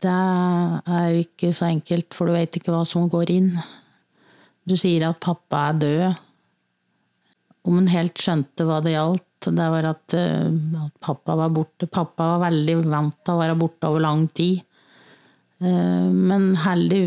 Det 0.02 0.16
er 0.16 1.20
ikke 1.20 1.52
så 1.58 1.68
enkelt, 1.68 2.16
for 2.16 2.30
du 2.30 2.38
vet 2.38 2.56
ikke 2.56 2.72
hva 2.72 2.86
som 2.88 3.10
går 3.12 3.34
inn. 3.36 3.52
Du 4.64 4.78
sier 4.80 5.10
at 5.10 5.20
pappa 5.20 5.68
er 5.74 5.82
død. 5.82 6.22
Om 7.68 7.78
hun 7.78 7.92
helt 7.94 8.18
skjønte 8.18 8.66
hva 8.66 8.80
det 8.84 8.96
gjaldt, 8.96 9.28
det 9.50 9.68
var 9.74 9.88
at, 9.90 10.14
eh, 10.18 10.50
at 10.86 10.94
pappa 11.02 11.36
var 11.38 11.50
borte. 11.54 11.90
Pappa 11.90 12.28
var 12.34 12.44
veldig 12.50 12.76
vant 12.86 13.18
til 13.26 13.34
å 13.34 13.42
være 13.42 13.58
borte 13.58 13.90
over 13.90 14.04
lang 14.04 14.28
tid. 14.38 14.62
Eh, 15.62 16.10
Men 16.10 16.56
heldig, 16.58 17.02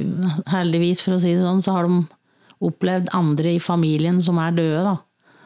heldigvis, 0.51 1.03
for 1.03 1.17
å 1.17 1.21
si 1.23 1.35
det 1.35 1.43
sånn, 1.43 1.63
så 1.63 1.75
har 1.75 1.89
de 1.89 2.05
opplevd 2.65 3.11
andre 3.13 3.57
i 3.57 3.63
familien 3.63 4.23
som 4.23 4.39
er 4.39 4.55
døde, 4.55 4.83
da. 4.87 4.97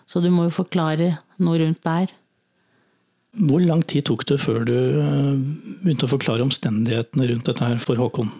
Så 0.08 0.22
du 0.22 0.30
må 0.32 0.48
jo 0.48 0.56
forklare 0.62 1.18
noe 1.38 1.58
rundt 1.60 1.82
der. 1.84 2.12
Hvor 3.38 3.60
lang 3.60 3.82
tid 3.86 4.06
tok 4.08 4.24
det 4.28 4.40
før 4.40 4.64
du 4.64 4.74
eh, 4.74 5.36
begynte 5.84 6.08
å 6.08 6.12
forklare 6.12 6.44
omstendighetene 6.44 7.28
rundt 7.28 7.48
dette 7.48 7.64
her 7.64 7.80
for 7.82 8.00
Håkon? 8.00 8.30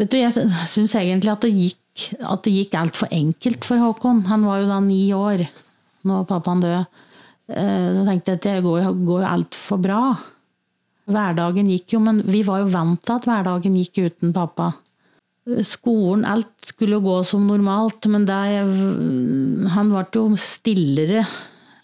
Vet 0.00 0.10
du, 0.10 0.16
Jeg 0.18 0.32
syns 0.72 0.96
egentlig 0.98 1.30
at 1.30 1.44
det 1.44 1.52
gikk, 1.52 1.80
at 1.94 2.44
det 2.44 2.52
gikk 2.54 2.76
altfor 2.78 3.10
enkelt 3.14 3.66
for 3.66 3.80
Håkon. 3.80 4.24
Han 4.30 4.46
var 4.48 4.62
jo 4.62 4.70
da 4.70 4.78
ni 4.82 5.02
år 5.14 5.44
når 6.04 6.26
pappaen 6.28 6.62
døde. 6.64 6.84
Eh, 7.48 7.90
Så 7.94 8.04
tenkte 8.06 8.32
jeg 8.32 8.40
at 8.40 8.46
det 8.48 8.62
går 8.64 8.86
jo 8.86 9.18
altfor 9.28 9.80
bra. 9.82 10.00
Hverdagen 11.04 11.68
gikk 11.68 11.94
jo, 11.94 12.00
men 12.00 12.22
vi 12.24 12.42
var 12.42 12.62
jo 12.62 12.72
vant 12.72 13.02
til 13.04 13.14
at 13.18 13.28
hverdagen 13.28 13.76
gikk 13.76 14.00
uten 14.06 14.32
pappa. 14.32 14.72
Skolen, 15.60 16.24
alt 16.24 16.48
skulle 16.64 16.96
jo 16.96 17.04
gå 17.04 17.18
som 17.28 17.44
normalt, 17.44 18.06
men 18.08 18.24
jeg, 18.24 18.64
han 19.74 19.90
ble 19.92 20.04
jo 20.16 20.38
stillere 20.40 21.26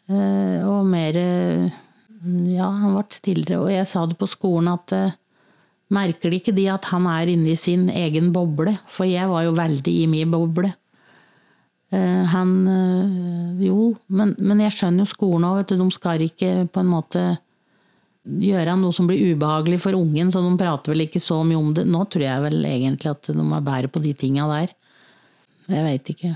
eh, 0.09 0.65
og 0.65 0.87
mer 0.89 1.19
Ja, 1.21 2.69
han 2.69 2.97
ble 2.97 3.05
stillere. 3.13 3.61
Og 3.61 3.69
jeg 3.73 3.87
sa 3.89 4.07
det 4.09 4.17
på 4.21 4.29
skolen 4.29 4.73
at 4.73 4.97
eh, 4.97 5.19
merker 5.91 6.31
de 6.31 6.41
ikke 6.41 6.55
de 6.57 6.67
at 6.73 6.87
han 6.93 7.07
er 7.11 7.33
inne 7.33 7.53
i 7.53 7.59
sin 7.59 7.89
egen 7.91 8.31
boble? 8.35 8.77
For 8.95 9.09
jeg 9.09 9.29
var 9.31 9.47
jo 9.47 9.57
veldig 9.59 9.95
i 10.03 10.07
min 10.11 10.31
boble. 10.33 10.73
Eh, 11.91 12.25
Han 12.33 12.51
eh, 12.71 13.67
Jo, 13.67 13.93
men, 14.09 14.35
men 14.39 14.63
jeg 14.65 14.77
skjønner 14.77 15.05
jo 15.05 15.11
skolen 15.11 15.47
òg, 15.49 15.61
vet 15.61 15.73
du. 15.73 15.81
De 15.83 15.89
skal 15.95 16.25
ikke 16.25 16.53
på 16.71 16.83
en 16.83 16.93
måte 16.93 17.25
gjøre 18.25 18.77
noe 18.79 18.95
som 18.95 19.09
blir 19.09 19.33
ubehagelig 19.33 19.81
for 19.83 19.97
ungen, 19.97 20.31
så 20.31 20.43
de 20.45 20.53
prater 20.61 20.93
vel 20.93 21.07
ikke 21.07 21.23
så 21.23 21.41
mye 21.47 21.59
om 21.59 21.73
det. 21.77 21.87
Nå 21.89 22.05
tror 22.13 22.27
jeg 22.27 22.45
vel 22.47 22.63
egentlig 22.69 23.11
at 23.11 23.31
de 23.33 23.41
er 23.43 23.67
bedre 23.67 23.91
på 23.91 24.03
de 24.05 24.15
tinga 24.15 24.47
der. 24.51 24.75
Jeg 25.71 25.87
veit 25.87 26.13
ikke. 26.15 26.35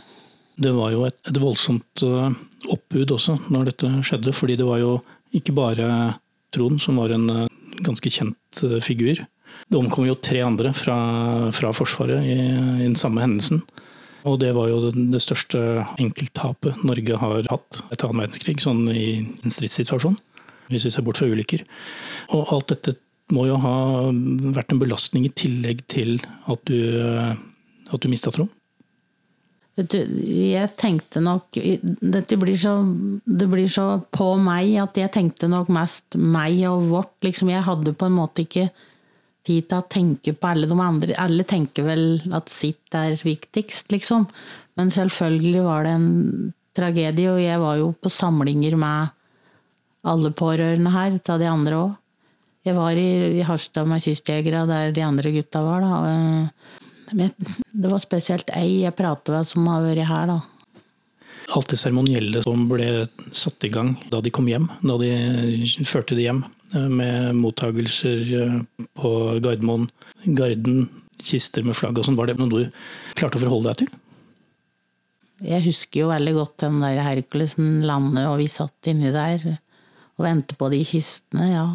Det 0.65 0.71
var 0.75 0.93
jo 0.95 1.07
et, 1.07 1.19
et 1.31 1.41
voldsomt 1.43 2.05
eh, 2.07 2.35
oppbud 2.75 3.15
også 3.17 3.39
når 3.51 3.71
dette 3.71 3.93
skjedde, 4.07 4.35
fordi 4.35 4.59
det 4.59 4.67
var 4.67 4.83
jo 4.83 4.99
ikke 5.35 5.55
bare 5.55 5.89
Trond 6.55 6.79
som 6.79 7.01
var 7.01 7.11
en 7.11 7.27
ganske 7.83 8.11
kjent 8.15 8.61
figur. 8.87 9.25
Det 9.71 9.79
omkom 9.81 10.09
jo 10.09 10.17
tre 10.21 10.43
andre 10.45 10.75
fra, 10.77 10.97
fra 11.57 11.73
Forsvaret 11.77 12.25
i, 12.27 12.37
i 12.37 12.85
den 12.85 12.99
samme 12.99 13.25
hendelsen. 13.25 13.63
Og 14.25 14.39
det 14.41 14.55
var 14.57 14.71
jo 14.71 14.91
det 14.91 15.21
største 15.21 15.61
enkelttapet 16.01 16.85
Norge 16.87 17.19
har 17.21 17.49
hatt 17.53 17.81
etter 17.91 18.09
annen 18.09 18.25
verdenskrig, 18.25 18.57
sånn 18.65 18.87
i 18.93 19.07
en 19.21 19.53
stridssituasjon. 19.53 20.17
Hvis 20.73 20.87
vi 20.89 20.93
ser 20.95 21.05
bort 21.05 21.21
fra 21.21 21.29
ulykker. 21.29 21.65
Og 22.33 22.53
alt 22.55 22.73
dette 22.73 22.97
må 23.33 23.47
jo 23.49 23.59
ha 23.61 23.77
vært 24.57 24.73
en 24.73 24.81
belastning 24.81 25.27
i 25.29 25.33
tillegg 25.37 25.83
til 25.93 26.17
at 26.51 26.61
du, 26.69 26.79
at 27.93 28.01
du 28.01 28.09
mista 28.13 28.33
Trond? 28.33 28.53
Du, 29.75 29.97
jeg 29.99 30.69
tenkte 30.79 31.19
nok 31.19 31.57
Dette 31.59 32.37
blir 32.39 32.55
så, 32.55 32.77
det 33.27 33.49
blir 33.51 33.67
så 33.67 34.05
på 34.15 34.29
meg 34.39 34.77
at 34.79 35.01
jeg 35.01 35.11
tenkte 35.17 35.49
nok 35.51 35.73
mest 35.75 36.15
meg 36.15 36.61
og 36.71 36.87
vårt. 36.93 37.17
Liksom, 37.27 37.51
jeg 37.51 37.67
hadde 37.67 37.97
på 37.99 38.07
en 38.07 38.15
måte 38.15 38.45
ikke 38.47 38.69
tid 39.45 39.69
til 39.69 39.81
å 39.81 39.89
tenke 39.91 40.35
på 40.37 40.51
alle 40.51 40.69
de 40.71 40.79
andre. 40.81 41.17
Alle 41.21 41.47
tenker 41.49 41.87
vel 41.87 42.07
at 42.35 42.53
sitt 42.53 42.95
er 42.97 43.19
viktigst, 43.21 43.93
liksom. 43.93 44.27
Men 44.79 44.93
selvfølgelig 44.95 45.65
var 45.67 45.85
det 45.87 45.97
en 45.99 46.09
tragedie, 46.75 47.31
og 47.31 47.43
jeg 47.43 47.61
var 47.63 47.77
jo 47.81 47.93
på 48.01 48.13
samlinger 48.13 48.79
med 48.81 49.13
alle 50.05 50.33
pårørende 50.37 50.93
her, 50.93 51.21
av 51.33 51.39
de 51.41 51.51
andre 51.51 51.83
òg. 51.83 51.93
Jeg 52.65 52.77
var 52.79 52.97
i, 52.97 53.45
Harstad 53.45 53.89
med 53.89 54.01
kystjegere, 54.01 54.65
der 54.69 54.93
de 54.97 55.05
andre 55.05 55.33
gutta 55.35 55.61
var, 55.65 55.85
da. 55.85 56.49
Men 57.13 57.33
det 57.37 57.91
var 57.93 58.01
spesielt 58.01 58.49
ei 58.57 58.81
jeg 58.81 58.97
pratet 58.97 59.35
med 59.35 59.49
som 59.49 59.69
har 59.69 59.85
vært 59.85 60.09
her, 60.09 60.33
da. 60.33 60.41
Alt 61.55 61.75
det 61.75 61.77
seremonielle 61.77 62.41
som 62.45 62.65
ble 62.71 63.05
satt 63.37 63.67
i 63.69 63.73
gang 63.73 63.93
da 64.09 64.23
de 64.25 64.33
kom 64.33 64.49
hjem, 64.49 64.71
da 64.81 64.97
de 65.01 65.11
førte 65.85 66.17
de 66.17 66.25
hjem, 66.25 66.41
med 66.73 67.37
mottagelser 67.39 68.31
eh, 68.41 68.57
på 68.99 69.11
Gardermoen. 69.45 69.89
Garden, 70.25 70.89
kister 71.25 71.65
med 71.65 71.77
flagg 71.79 71.99
og 71.99 72.07
sånn. 72.07 72.17
Var 72.19 72.31
det 72.31 72.39
noe 72.41 72.51
du 72.51 73.15
klarte 73.19 73.39
å 73.39 73.45
forholde 73.45 73.71
deg 73.71 73.85
til? 73.85 74.01
Jeg 75.45 75.65
husker 75.67 76.05
jo 76.05 76.11
veldig 76.13 76.35
godt 76.37 76.63
den 76.63 76.81
der 76.83 77.03
Herkulesen 77.05 77.85
landet, 77.87 78.27
og 78.31 78.39
vi 78.41 78.49
satt 78.51 78.91
inni 78.91 79.13
der 79.15 79.43
og 80.15 80.27
ventet 80.27 80.59
på 80.61 80.69
de 80.71 80.81
kistene, 80.87 81.49
ja. 81.51 81.67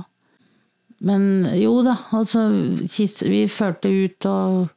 Men 1.00 1.48
jo 1.56 1.78
da, 1.86 1.96
altså 2.12 2.42
Vi 3.24 3.46
førte 3.48 3.88
ut, 3.88 4.26
og 4.28 4.68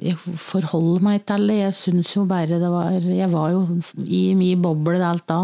jeg 0.00 0.16
forholder 0.20 1.04
meg 1.04 1.24
til 1.28 1.46
det. 1.48 1.56
Jeg 1.60 1.76
syns 1.76 2.12
jo 2.16 2.26
bare 2.28 2.60
det 2.60 2.68
var 2.72 2.92
Jeg 3.00 3.30
var 3.32 3.54
jo 3.54 3.62
i 4.04 4.34
min 4.36 4.60
boble 4.60 5.00
alt 5.04 5.26
da. 5.28 5.40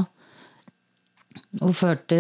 Og 1.60 1.76
førte 1.76 2.18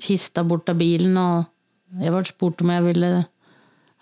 kista 0.00 0.44
bort 0.46 0.68
av 0.72 0.78
bilen, 0.80 1.16
og 1.16 2.02
jeg 2.02 2.12
ble 2.12 2.24
spurt 2.28 2.62
om 2.64 2.72
jeg 2.74 2.84
ville 2.86 3.12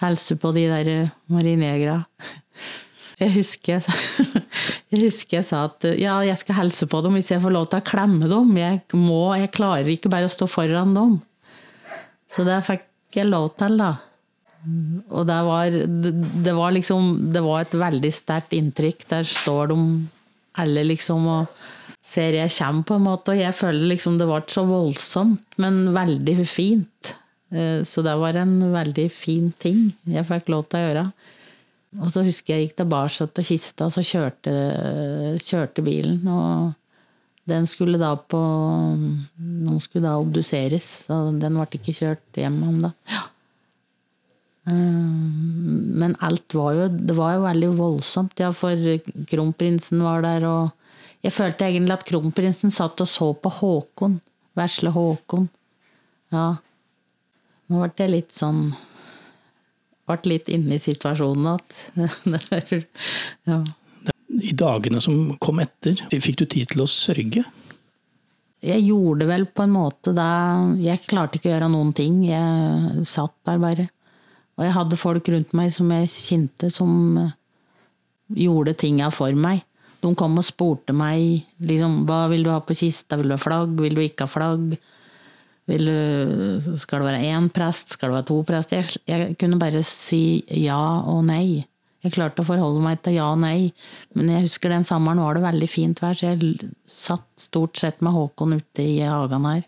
hilse 0.03 0.37
på 0.41 0.51
de 0.57 0.65
der 0.71 0.91
marinegra. 1.33 2.03
Jeg 3.15 3.31
husker 3.31 3.77
jeg, 3.77 3.93
jeg 4.91 5.01
husker 5.05 5.37
jeg 5.37 5.47
sa 5.47 5.61
at 5.69 5.85
ja, 6.01 6.17
jeg 6.27 6.35
skal 6.41 6.57
hilse 6.59 6.89
på 6.91 6.99
dem 7.05 7.15
hvis 7.15 7.29
jeg 7.31 7.45
får 7.45 7.53
lov 7.55 7.69
til 7.71 7.79
å 7.79 7.85
klemme 7.87 8.27
dem. 8.27 8.51
Jeg 8.59 8.81
må, 8.99 9.29
jeg 9.39 9.53
klarer 9.55 9.91
ikke 9.93 10.11
bare 10.11 10.27
å 10.27 10.33
stå 10.35 10.49
foran 10.51 10.97
dem. 10.97 11.13
Så 12.27 12.43
det 12.43 12.57
fikk 12.67 13.15
jeg 13.15 13.31
lov 13.31 13.53
til, 13.61 13.79
da. 13.79 13.93
Og 15.15 15.29
det 15.31 15.39
var, 15.47 15.79
det 16.49 16.55
var 16.57 16.73
liksom 16.73 17.31
Det 17.31 17.43
var 17.45 17.63
et 17.63 17.75
veldig 17.79 18.11
sterkt 18.17 18.55
inntrykk. 18.57 19.07
Der 19.13 19.31
står 19.31 19.71
de 19.71 19.79
alle 20.59 20.85
liksom 20.91 21.31
og 21.31 21.65
ser 22.05 22.37
jeg 22.37 22.53
kommer, 22.59 22.87
på 22.89 22.99
en 22.99 23.07
måte. 23.09 23.35
Og 23.35 23.41
jeg 23.41 23.57
føler 23.57 23.91
liksom 23.95 24.19
det 24.21 24.29
ble 24.29 24.43
så 24.53 24.65
voldsomt, 24.69 25.45
men 25.63 25.87
veldig 25.97 26.37
fint. 26.49 27.15
Eh, 27.55 27.81
så 27.89 28.05
det 28.05 28.17
var 28.21 28.39
en 28.41 28.59
veldig 28.75 29.09
fin 29.13 29.51
ting 29.63 29.91
jeg 30.11 30.29
fikk 30.29 30.53
lov 30.53 30.69
til 30.69 30.81
å 30.81 30.87
gjøre. 30.89 31.09
Og 32.03 32.09
så 32.11 32.25
husker 32.27 32.57
jeg 32.57 32.69
gikk 32.69 32.79
tilbake 32.81 33.29
til 33.37 33.47
kista, 33.47 33.87
så 33.93 34.03
kjørte, 34.03 34.55
kjørte 35.47 35.85
bilen. 35.87 36.25
Og 36.27 36.73
den 37.51 37.69
skulle 37.71 38.01
da 38.01 38.15
på 38.17 38.41
Noen 38.41 39.83
skulle 39.85 40.09
da 40.09 40.17
obduseres, 40.19 40.89
så 41.07 41.29
den 41.39 41.61
ble 41.61 41.69
ikke 41.79 41.95
kjørt 41.95 42.41
hjem 42.41 42.59
om 42.67 42.83
Ja. 43.13 43.23
Eh, 44.67 44.73
men 44.75 46.17
alt 46.25 46.55
var 46.57 46.73
jo 46.73 46.89
Det 46.89 47.15
var 47.15 47.35
jo 47.35 47.43
veldig 47.45 47.71
voldsomt, 47.77 48.41
ja, 48.41 48.51
for 48.51 48.75
kronprinsen 49.31 50.03
var 50.03 50.23
der, 50.25 50.47
og 50.49 50.73
jeg 51.25 51.33
følte 51.33 51.65
egentlig 51.65 51.97
at 51.97 52.05
kronprinsen 52.05 52.73
satt 52.75 53.01
og 53.01 53.09
så 53.09 53.31
på 53.33 53.53
Håkon. 53.61 54.19
Vesle 54.59 54.93
Håkon. 54.95 55.49
Ja. 56.35 56.51
Nå 57.73 57.81
ble 57.81 58.05
jeg 58.05 58.13
litt 58.13 58.35
sånn 58.37 58.67
Ble 60.05 60.19
litt 60.35 60.51
inne 60.53 60.77
i 60.77 60.83
situasjonen 60.83 61.47
at 61.55 61.79
ja. 63.49 63.59
I 64.37 64.53
dagene 64.53 65.01
som 65.01 65.31
kom 65.41 65.63
etter, 65.63 65.97
fikk 66.13 66.43
du 66.43 66.45
tid 66.45 66.75
til 66.75 66.85
å 66.85 66.89
sørge? 66.91 67.45
Jeg 68.65 68.85
gjorde 68.85 69.29
vel 69.31 69.47
på 69.49 69.65
en 69.65 69.73
måte 69.73 70.13
da 70.17 70.29
Jeg 70.81 71.07
klarte 71.09 71.41
ikke 71.41 71.49
å 71.49 71.55
gjøre 71.55 71.73
noen 71.73 71.93
ting. 71.97 72.21
Jeg 72.29 73.07
satt 73.09 73.37
der 73.49 73.61
bare. 73.63 73.89
Og 74.59 74.67
jeg 74.67 74.77
hadde 74.77 75.01
folk 75.01 75.29
rundt 75.33 75.57
meg 75.57 75.73
som 75.75 75.89
jeg 75.93 76.13
kjente, 76.13 76.69
som 76.73 76.93
gjorde 78.29 78.77
tinga 78.85 79.09
for 79.15 79.33
meg. 79.37 79.65
De 80.05 80.11
kom 80.19 80.37
og 80.37 80.45
spurte 80.45 80.93
meg 80.97 81.47
liksom, 81.65 82.03
hva 82.09 82.27
vil 82.33 82.45
du 82.45 82.51
ha 82.53 82.61
på 82.65 82.77
kista, 82.77 83.17
vil 83.17 83.33
du 83.33 83.39
ha 83.39 83.41
flagg, 83.41 83.73
vil 83.81 83.97
du 83.97 84.03
ikke 84.05 84.27
ha 84.27 84.31
flagg? 84.31 84.75
Vil 85.71 85.89
du, 85.89 86.73
skal 86.81 87.01
det 87.01 87.09
være 87.09 87.29
én 87.33 87.47
prest, 87.53 87.95
skal 87.95 88.11
det 88.11 88.19
være 88.19 88.29
to 88.29 88.41
prester? 88.45 88.83
Jeg, 88.83 88.99
jeg, 89.09 89.37
kunne 89.41 89.61
bare 89.61 89.81
si 89.89 90.43
ja 90.61 90.81
og 91.09 91.23
nei. 91.31 91.65
Jeg 92.05 92.13
klarte 92.13 92.45
å 92.45 92.49
forholde 92.51 92.83
meg 92.85 93.01
til 93.01 93.17
ja 93.17 93.31
og 93.33 93.41
nei, 93.41 93.71
men 94.13 94.29
jeg 94.29 94.51
husker 94.51 94.75
den 94.75 94.85
sommeren 94.85 95.23
var 95.25 95.39
det 95.39 95.47
veldig 95.47 95.69
fint 95.73 96.03
vær, 96.05 96.19
så 96.19 96.35
jeg 96.35 96.69
satt 96.91 97.25
stort 97.41 97.81
sett 97.81 98.05
med 98.05 98.13
Håkon 98.13 98.59
ute 98.59 98.85
i 98.85 98.99
hagen 99.01 99.49
her. 99.49 99.63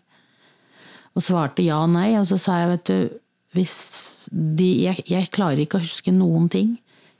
Og 1.17 1.25
svarte 1.25 1.65
ja 1.65 1.79
og 1.81 1.89
nei, 1.95 2.11
og 2.19 2.27
så 2.29 2.37
sa 2.37 2.59
jeg, 2.61 2.75
vet 2.75 2.91
du, 2.91 3.17
hvis 3.57 3.77
de 4.27 4.67
Jeg, 4.83 5.05
jeg 5.07 5.29
klarer 5.31 5.63
ikke 5.63 5.79
å 5.79 5.85
huske 5.85 6.11
noen 6.11 6.49
ting. 6.51 6.73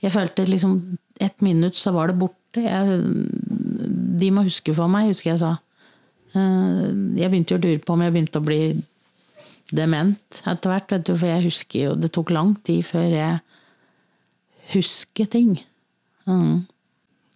Jeg 0.04 0.12
følte 0.12 0.44
liksom 0.46 0.98
ett 1.18 1.40
minutt 1.40 1.74
så 1.74 1.90
var 1.96 2.12
det 2.12 2.18
borte 2.20 2.36
jeg, 2.64 3.00
de 4.20 4.30
må 4.34 4.44
huske 4.46 4.74
for 4.76 4.90
meg, 4.92 5.12
husker 5.12 5.32
jeg 5.32 5.42
sa. 5.42 5.56
Eh, 6.36 6.86
jeg 7.18 7.30
begynte 7.30 7.54
jo 7.54 7.60
å 7.60 7.64
lure 7.64 7.82
på 7.82 7.94
om 7.94 8.04
jeg 8.04 8.14
begynte 8.14 8.40
å 8.40 8.44
bli 8.44 8.62
dement 9.74 10.40
etter 10.44 10.72
hvert. 10.72 10.90
vet 10.92 11.06
du, 11.06 11.14
For 11.16 11.28
jeg 11.28 11.44
husker 11.44 11.78
jo 11.82 11.94
Det 11.94 12.10
tok 12.12 12.30
lang 12.32 12.56
tid 12.64 12.84
før 12.88 13.08
jeg 13.12 13.40
husker 14.74 15.28
ting. 15.32 15.58
Mm. 16.26 16.66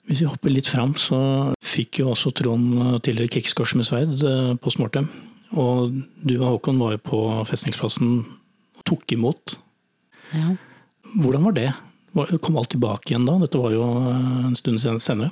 Hvis 0.09 0.21
vi 0.21 0.29
hopper 0.29 0.53
litt 0.53 0.69
fram, 0.69 0.95
så 0.99 1.55
fikk 1.65 2.03
jo 2.03 2.11
også 2.13 2.33
Trond 2.37 3.01
tidligere 3.05 3.33
krigskors 3.39 3.75
med 3.79 3.89
sverd 3.89 4.19
eh, 4.21 4.55
på 4.61 4.73
Smårtem. 4.75 5.09
Og 5.53 5.93
du 6.25 6.39
og 6.39 6.49
Håkon 6.57 6.81
var 6.81 6.97
jo 6.97 7.05
på 7.05 7.23
festningsplassen 7.49 8.23
tok 8.89 9.13
imot. 9.13 9.57
Ja. 10.33 10.55
Hvordan 11.21 11.45
var 11.49 11.57
det? 11.57 11.71
Kom 12.13 12.57
alt 12.57 12.71
tilbake 12.75 13.13
igjen 13.13 13.25
da? 13.27 13.39
Dette 13.41 13.61
var 13.61 13.73
jo 13.73 13.87
eh, 14.11 14.45
en 14.49 14.57
stund 14.59 14.83
senere. 14.83 15.31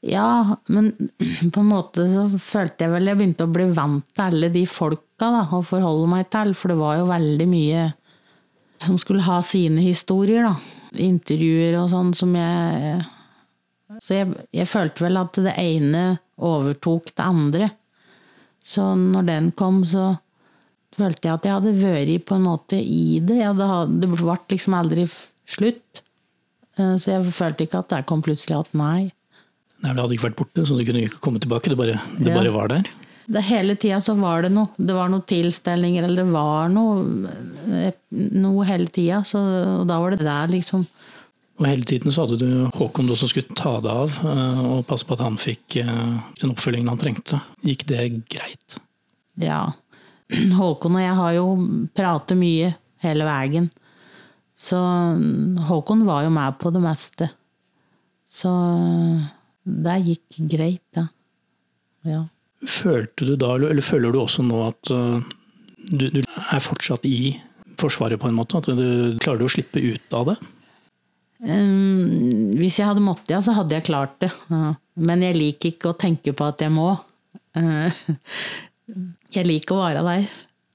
Ja, 0.00 0.56
men 0.66 0.92
på 1.54 1.60
en 1.60 1.70
måte 1.70 2.08
så 2.10 2.26
følte 2.40 2.86
jeg 2.86 2.94
vel 2.94 3.10
jeg 3.10 3.20
begynte 3.20 3.46
å 3.46 3.52
bli 3.52 3.68
vant 3.76 4.06
til 4.14 4.26
alle 4.26 4.50
de 4.52 4.64
folka 4.66 5.30
da, 5.30 5.44
å 5.52 5.62
forholde 5.66 6.08
meg 6.10 6.30
til. 6.32 6.54
For 6.58 6.72
det 6.72 6.80
var 6.80 6.98
jo 7.00 7.10
veldig 7.10 7.48
mye 7.50 7.86
som 8.80 8.96
skulle 8.98 9.26
ha 9.26 9.40
sine 9.44 9.84
historier, 9.84 10.48
da. 10.48 10.56
Intervjuer 11.00 11.76
og 11.78 11.90
sånn 11.92 12.14
som 12.18 12.32
jeg 12.34 13.02
Så 14.02 14.16
jeg, 14.16 14.30
jeg 14.54 14.66
følte 14.70 15.04
vel 15.04 15.18
at 15.20 15.38
det 15.44 15.52
ene 15.58 16.02
overtok 16.40 17.12
det 17.12 17.24
andre. 17.26 17.68
Så 18.64 18.84
når 18.96 19.26
den 19.26 19.50
kom, 19.58 19.82
så 19.84 20.14
følte 20.94 21.28
jeg 21.28 21.34
at 21.34 21.46
jeg 21.46 21.56
hadde 21.56 21.74
vært 21.78 22.26
på 22.26 22.38
en 22.38 22.46
måte 22.46 22.78
i 22.80 23.20
det. 23.22 23.42
Det 24.00 24.10
ble 24.10 24.36
liksom 24.50 24.76
aldri 24.78 25.06
slutt. 25.56 26.02
Eh, 26.78 26.96
så 27.00 27.16
jeg 27.16 27.34
følte 27.36 27.66
ikke 27.66 27.82
at 27.82 27.92
der 27.92 28.06
kom 28.08 28.22
plutselig 28.24 28.58
at 28.58 28.72
nei. 28.76 29.10
Nei, 29.80 29.92
Det 29.94 30.02
hadde 30.02 30.16
ikke 30.16 30.28
vært 30.28 30.40
borte, 30.42 30.66
så 30.68 30.76
du 30.76 30.84
kunne 30.84 31.06
ikke 31.06 31.22
komme 31.24 31.40
tilbake? 31.42 31.72
Det 31.72 31.78
bare, 31.78 32.00
det 32.18 32.28
ja. 32.28 32.36
bare 32.36 32.52
var 32.54 32.72
der? 32.72 32.90
Det, 33.30 33.44
hele 33.46 33.76
tida 33.78 34.00
så 34.02 34.16
var 34.18 34.44
det 34.44 34.50
noe. 34.52 34.72
Det 34.76 34.96
var 34.96 35.10
noen 35.12 35.24
tilstelninger, 35.28 36.04
eller 36.04 36.24
det 36.24 36.34
var 36.34 36.72
noe, 36.72 37.30
eh, 37.70 37.94
noe 38.10 38.66
hele 38.68 38.90
tida. 38.92 39.22
Og 39.24 39.86
da 39.88 40.00
var 40.02 40.16
det 40.16 40.26
der, 40.26 40.52
liksom. 40.52 40.86
Og 41.60 41.66
hele 41.68 41.84
tiden 41.84 42.12
så 42.12 42.24
hadde 42.24 42.40
du 42.40 42.70
Håkon 42.72 43.08
du 43.08 43.12
som 43.20 43.28
skulle 43.28 43.56
ta 43.56 43.74
det 43.84 43.92
av, 43.92 44.20
eh, 44.24 44.62
og 44.76 44.86
passe 44.88 45.08
på 45.08 45.16
at 45.16 45.24
han 45.24 45.40
fikk 45.40 45.80
den 45.80 46.52
oppfølgingen 46.52 46.92
han 46.92 47.00
trengte. 47.00 47.40
Gikk 47.64 47.86
det 47.88 48.06
greit? 48.32 48.80
Ja. 49.40 49.72
Håkon 50.60 50.96
og 50.98 51.04
jeg 51.04 51.18
har 51.22 51.36
jo 51.36 51.46
pratet 51.96 52.40
mye 52.40 52.74
hele 53.04 53.28
veien. 53.28 53.70
Så 54.60 54.78
Håkon 55.70 56.04
var 56.04 56.26
jo 56.26 56.32
med 56.34 56.58
på 56.60 56.72
det 56.74 56.82
meste. 56.84 57.30
Så 58.30 58.50
det 59.64 59.96
gikk 60.04 60.40
greit, 60.52 60.84
da. 60.96 61.06
Ja. 62.06 62.24
Følte 62.68 63.24
du 63.24 63.34
da, 63.40 63.54
eller 63.56 63.84
føler 63.84 64.12
du 64.12 64.20
også 64.20 64.44
nå 64.44 64.60
at 64.66 64.92
uh, 64.92 65.20
du, 65.90 66.06
du, 66.12 66.20
er 66.20 66.60
fortsatt 66.62 67.06
i 67.08 67.38
Forsvaret, 67.80 68.20
på 68.20 68.28
en 68.28 68.36
måte? 68.36 68.60
At 68.60 68.68
du 68.76 69.16
klarer 69.22 69.40
du 69.40 69.46
å 69.46 69.52
slippe 69.52 69.80
ut 69.80 70.16
av 70.16 70.26
det? 70.28 70.36
Um, 71.40 72.52
Hvis 72.58 72.76
jeg 72.76 72.90
hadde 72.90 73.00
måttet, 73.00 73.32
ja, 73.32 73.40
så 73.40 73.54
hadde 73.56 73.78
jeg 73.78 73.86
klart 73.88 74.18
det. 74.20 74.28
Ja. 74.52 74.74
Men 75.00 75.24
jeg 75.24 75.38
liker 75.38 75.72
ikke 75.72 75.94
å 75.94 75.96
tenke 75.96 76.34
på 76.36 76.50
at 76.50 76.60
jeg 76.60 76.74
må. 76.74 76.92
Jeg 79.30 79.46
liker 79.46 79.76
å 79.76 79.82
være 79.84 80.00
der. 80.02 80.24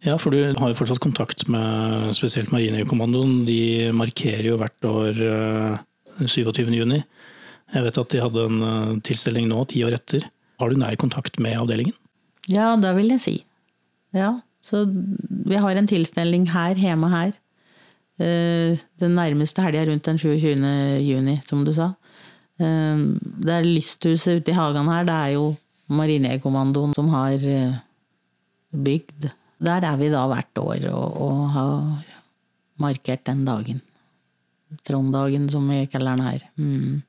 Ja, 0.05 0.19
for 0.21 0.29
du 0.29 0.37
har 0.45 0.69
jo 0.69 0.77
fortsatt 0.77 1.01
kontakt 1.01 1.47
med 1.49 2.11
spesielt 2.13 2.51
Marinekommandoen. 2.53 3.39
De 3.47 3.89
markerer 3.95 4.45
jo 4.51 4.59
hvert 4.61 4.85
år 4.85 5.17
27. 6.21 6.69
juni. 6.77 7.01
Jeg 7.73 7.83
vet 7.87 7.97
at 7.99 8.13
de 8.13 8.21
hadde 8.23 8.43
en 8.47 8.65
eh, 8.65 8.91
tilstelning 9.07 9.47
nå, 9.49 9.63
ti 9.71 9.81
år 9.85 9.97
etter. 9.97 10.27
Har 10.61 10.71
du 10.71 10.79
nær 10.79 10.95
kontakt 10.99 11.39
med 11.43 11.57
avdelingen? 11.59 11.95
Ja, 12.47 12.73
det 12.79 12.93
vil 12.99 13.09
jeg 13.15 13.23
si. 13.23 13.35
Ja, 14.15 14.37
så 14.63 14.85
vi 14.85 15.59
har 15.59 15.75
en 15.75 15.89
tilstelning 15.89 16.47
her, 16.53 16.77
hjemme 16.79 17.09
her. 17.11 17.33
Eh, 18.21 18.79
den 19.01 19.17
nærmeste 19.17 19.65
helga 19.65 19.83
rundt 19.89 20.07
den 20.07 20.21
27. 20.21 20.61
juni, 21.03 21.39
som 21.49 21.65
du 21.67 21.73
sa. 21.75 21.91
Eh, 22.61 23.01
det 23.43 23.57
er 23.57 23.67
lysthuset 23.67 24.43
ute 24.43 24.53
i 24.53 24.59
hagen 24.59 24.91
her, 24.91 25.07
det 25.09 25.17
er 25.17 25.35
jo 25.35 25.49
Marinekommandoen 25.91 26.95
som 26.97 27.11
har 27.13 27.41
bygd. 28.73 29.27
Der 29.63 29.85
er 29.87 29.97
vi 29.99 30.11
da 30.11 30.25
hvert 30.27 30.59
år 30.59 30.87
og, 30.91 31.19
og 31.25 31.43
har 31.55 32.15
markert 32.81 33.23
den 33.29 33.45
dagen. 33.47 33.81
Tronddagen, 34.87 35.47
som 35.51 35.67
vi 35.71 35.85
kaller 35.87 36.17
den 36.17 36.25
her. 36.27 36.47
Mm. 36.59 37.03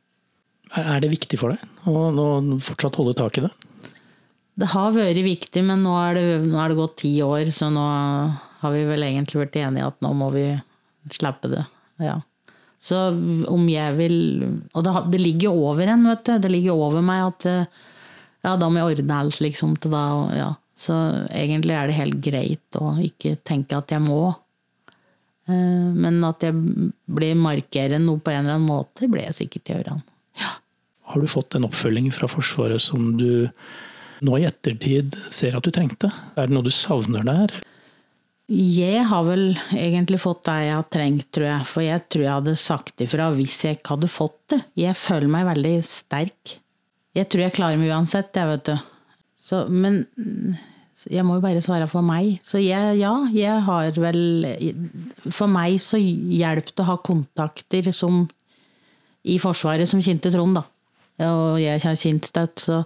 Er 0.77 1.01
det 1.03 1.11
viktig 1.13 1.39
for 1.41 1.55
deg 1.55 1.89
å, 1.89 2.11
å 2.11 2.59
fortsatt 2.63 2.99
holde 2.99 3.17
tak 3.19 3.39
i 3.39 3.47
det? 3.47 3.53
Det 4.57 4.71
har 4.73 4.95
vært 4.95 5.21
viktig, 5.25 5.63
men 5.67 5.83
nå 5.85 5.93
er, 6.01 6.17
det, 6.17 6.39
nå 6.47 6.61
er, 6.63 6.73
det, 6.73 6.79
gått 6.79 6.97
ti 7.03 7.13
år, 7.25 7.51
så 7.53 7.69
nå 7.73 7.85
har 8.63 8.73
vi 8.73 8.87
vel 8.89 9.05
egentlig 9.05 9.43
vært 9.43 9.59
enige 9.61 9.91
at 9.91 9.99
nå 10.05 10.15
må 10.17 10.31
vi 10.35 10.47
slippe 11.13 11.51
det. 11.53 11.67
Ja. 12.03 12.21
Så 12.83 12.97
om 13.49 13.63
jeg 13.73 13.95
vil 13.97 14.17
Og 14.77 14.83
det, 14.85 14.93
det 15.15 15.21
ligger 15.21 15.57
over 15.57 15.89
en, 15.89 16.05
vet 16.11 16.27
du. 16.29 16.33
Det 16.45 16.51
ligger 16.53 16.77
over 16.77 17.05
meg 17.05 17.23
at 17.25 17.47
ja, 18.47 18.53
da 18.55 18.69
må 18.69 18.79
jeg 18.79 18.99
ordne 18.99 19.21
alt, 19.25 19.41
liksom, 19.43 19.75
til 19.81 19.95
da. 19.95 20.05
Ja. 20.37 20.51
Så 20.77 20.95
egentlig 21.33 21.73
er 21.77 21.89
det 21.89 21.97
helt 21.97 22.19
greit 22.25 22.79
å 22.79 22.93
ikke 23.01 23.39
tenke 23.49 23.79
at 23.79 23.93
jeg 23.95 24.05
må. 24.05 24.35
Eh, 25.49 25.89
men 25.97 26.21
at 26.27 26.45
jeg 26.45 26.55
blir 27.07 27.39
markerer 27.41 28.03
noe 28.03 28.21
på 28.21 28.35
en 28.35 28.45
eller 28.45 28.59
annen 28.59 28.69
måte, 28.69 29.09
blir 29.09 29.29
jeg 29.29 29.41
sikkert 29.41 29.73
gjøre. 29.73 29.99
Ja. 30.41 30.57
Har 31.07 31.23
du 31.23 31.31
fått 31.31 31.57
en 31.57 31.65
oppfølging 31.69 32.11
fra 32.13 32.29
Forsvaret 32.29 32.83
som 32.83 33.15
du 33.17 33.47
nå 34.27 34.37
i 34.41 34.47
ettertid 34.49 35.17
ser 35.33 35.57
at 35.57 35.65
du 35.65 35.73
trengte? 35.73 36.11
Er 36.37 36.49
det 36.49 36.57
noe 36.57 36.67
du 36.67 36.75
savner 36.75 37.25
der? 37.27 37.55
Jeg 38.47 39.03
har 39.11 39.25
vel 39.27 39.57
egentlig 39.75 40.21
fått 40.23 40.45
det 40.47 40.59
jeg 40.69 40.75
har 40.77 40.91
trengt, 40.95 41.29
tror 41.35 41.49
jeg. 41.49 41.69
For 41.71 41.83
jeg 41.83 42.05
tror 42.13 42.25
jeg 42.25 42.35
hadde 42.35 42.59
sagt 42.63 43.03
ifra 43.03 43.31
hvis 43.35 43.57
jeg 43.67 43.79
ikke 43.79 43.97
hadde 43.97 44.11
fått 44.13 44.39
det. 44.53 44.61
Jeg 44.79 44.99
føler 44.99 45.33
meg 45.33 45.49
veldig 45.49 45.75
sterk. 45.87 46.59
Jeg 47.17 47.31
tror 47.33 47.47
jeg 47.47 47.57
klarer 47.57 47.81
meg 47.81 47.91
uansett, 47.95 48.31
jeg, 48.37 48.51
vet 48.53 48.69
du. 48.69 48.77
Så, 49.47 49.63
men 49.71 50.03
jeg 51.07 51.23
må 51.27 51.37
jo 51.37 51.45
bare 51.45 51.63
svare 51.63 51.87
for 51.91 52.05
meg. 52.05 52.41
Så 52.47 52.59
jeg, 52.63 52.97
ja, 52.99 53.13
jeg 53.35 53.63
har 53.67 53.99
vel 54.01 54.47
For 55.31 55.51
meg 55.51 55.79
så 55.83 56.01
hjelper 56.01 56.73
det 56.73 56.83
å 56.83 56.91
ha 56.91 56.97
kontakter 57.05 57.93
som 57.95 58.25
i 59.27 59.39
Forsvaret 59.43 59.89
som 59.91 60.03
kjente 60.03 60.31
Trond, 60.35 60.59
da. 60.59 60.65
Og 61.27 61.59
jeg 61.59 61.81
har 61.83 61.99
kjent 61.99 62.29
støtt, 62.29 62.63
så 62.63 62.83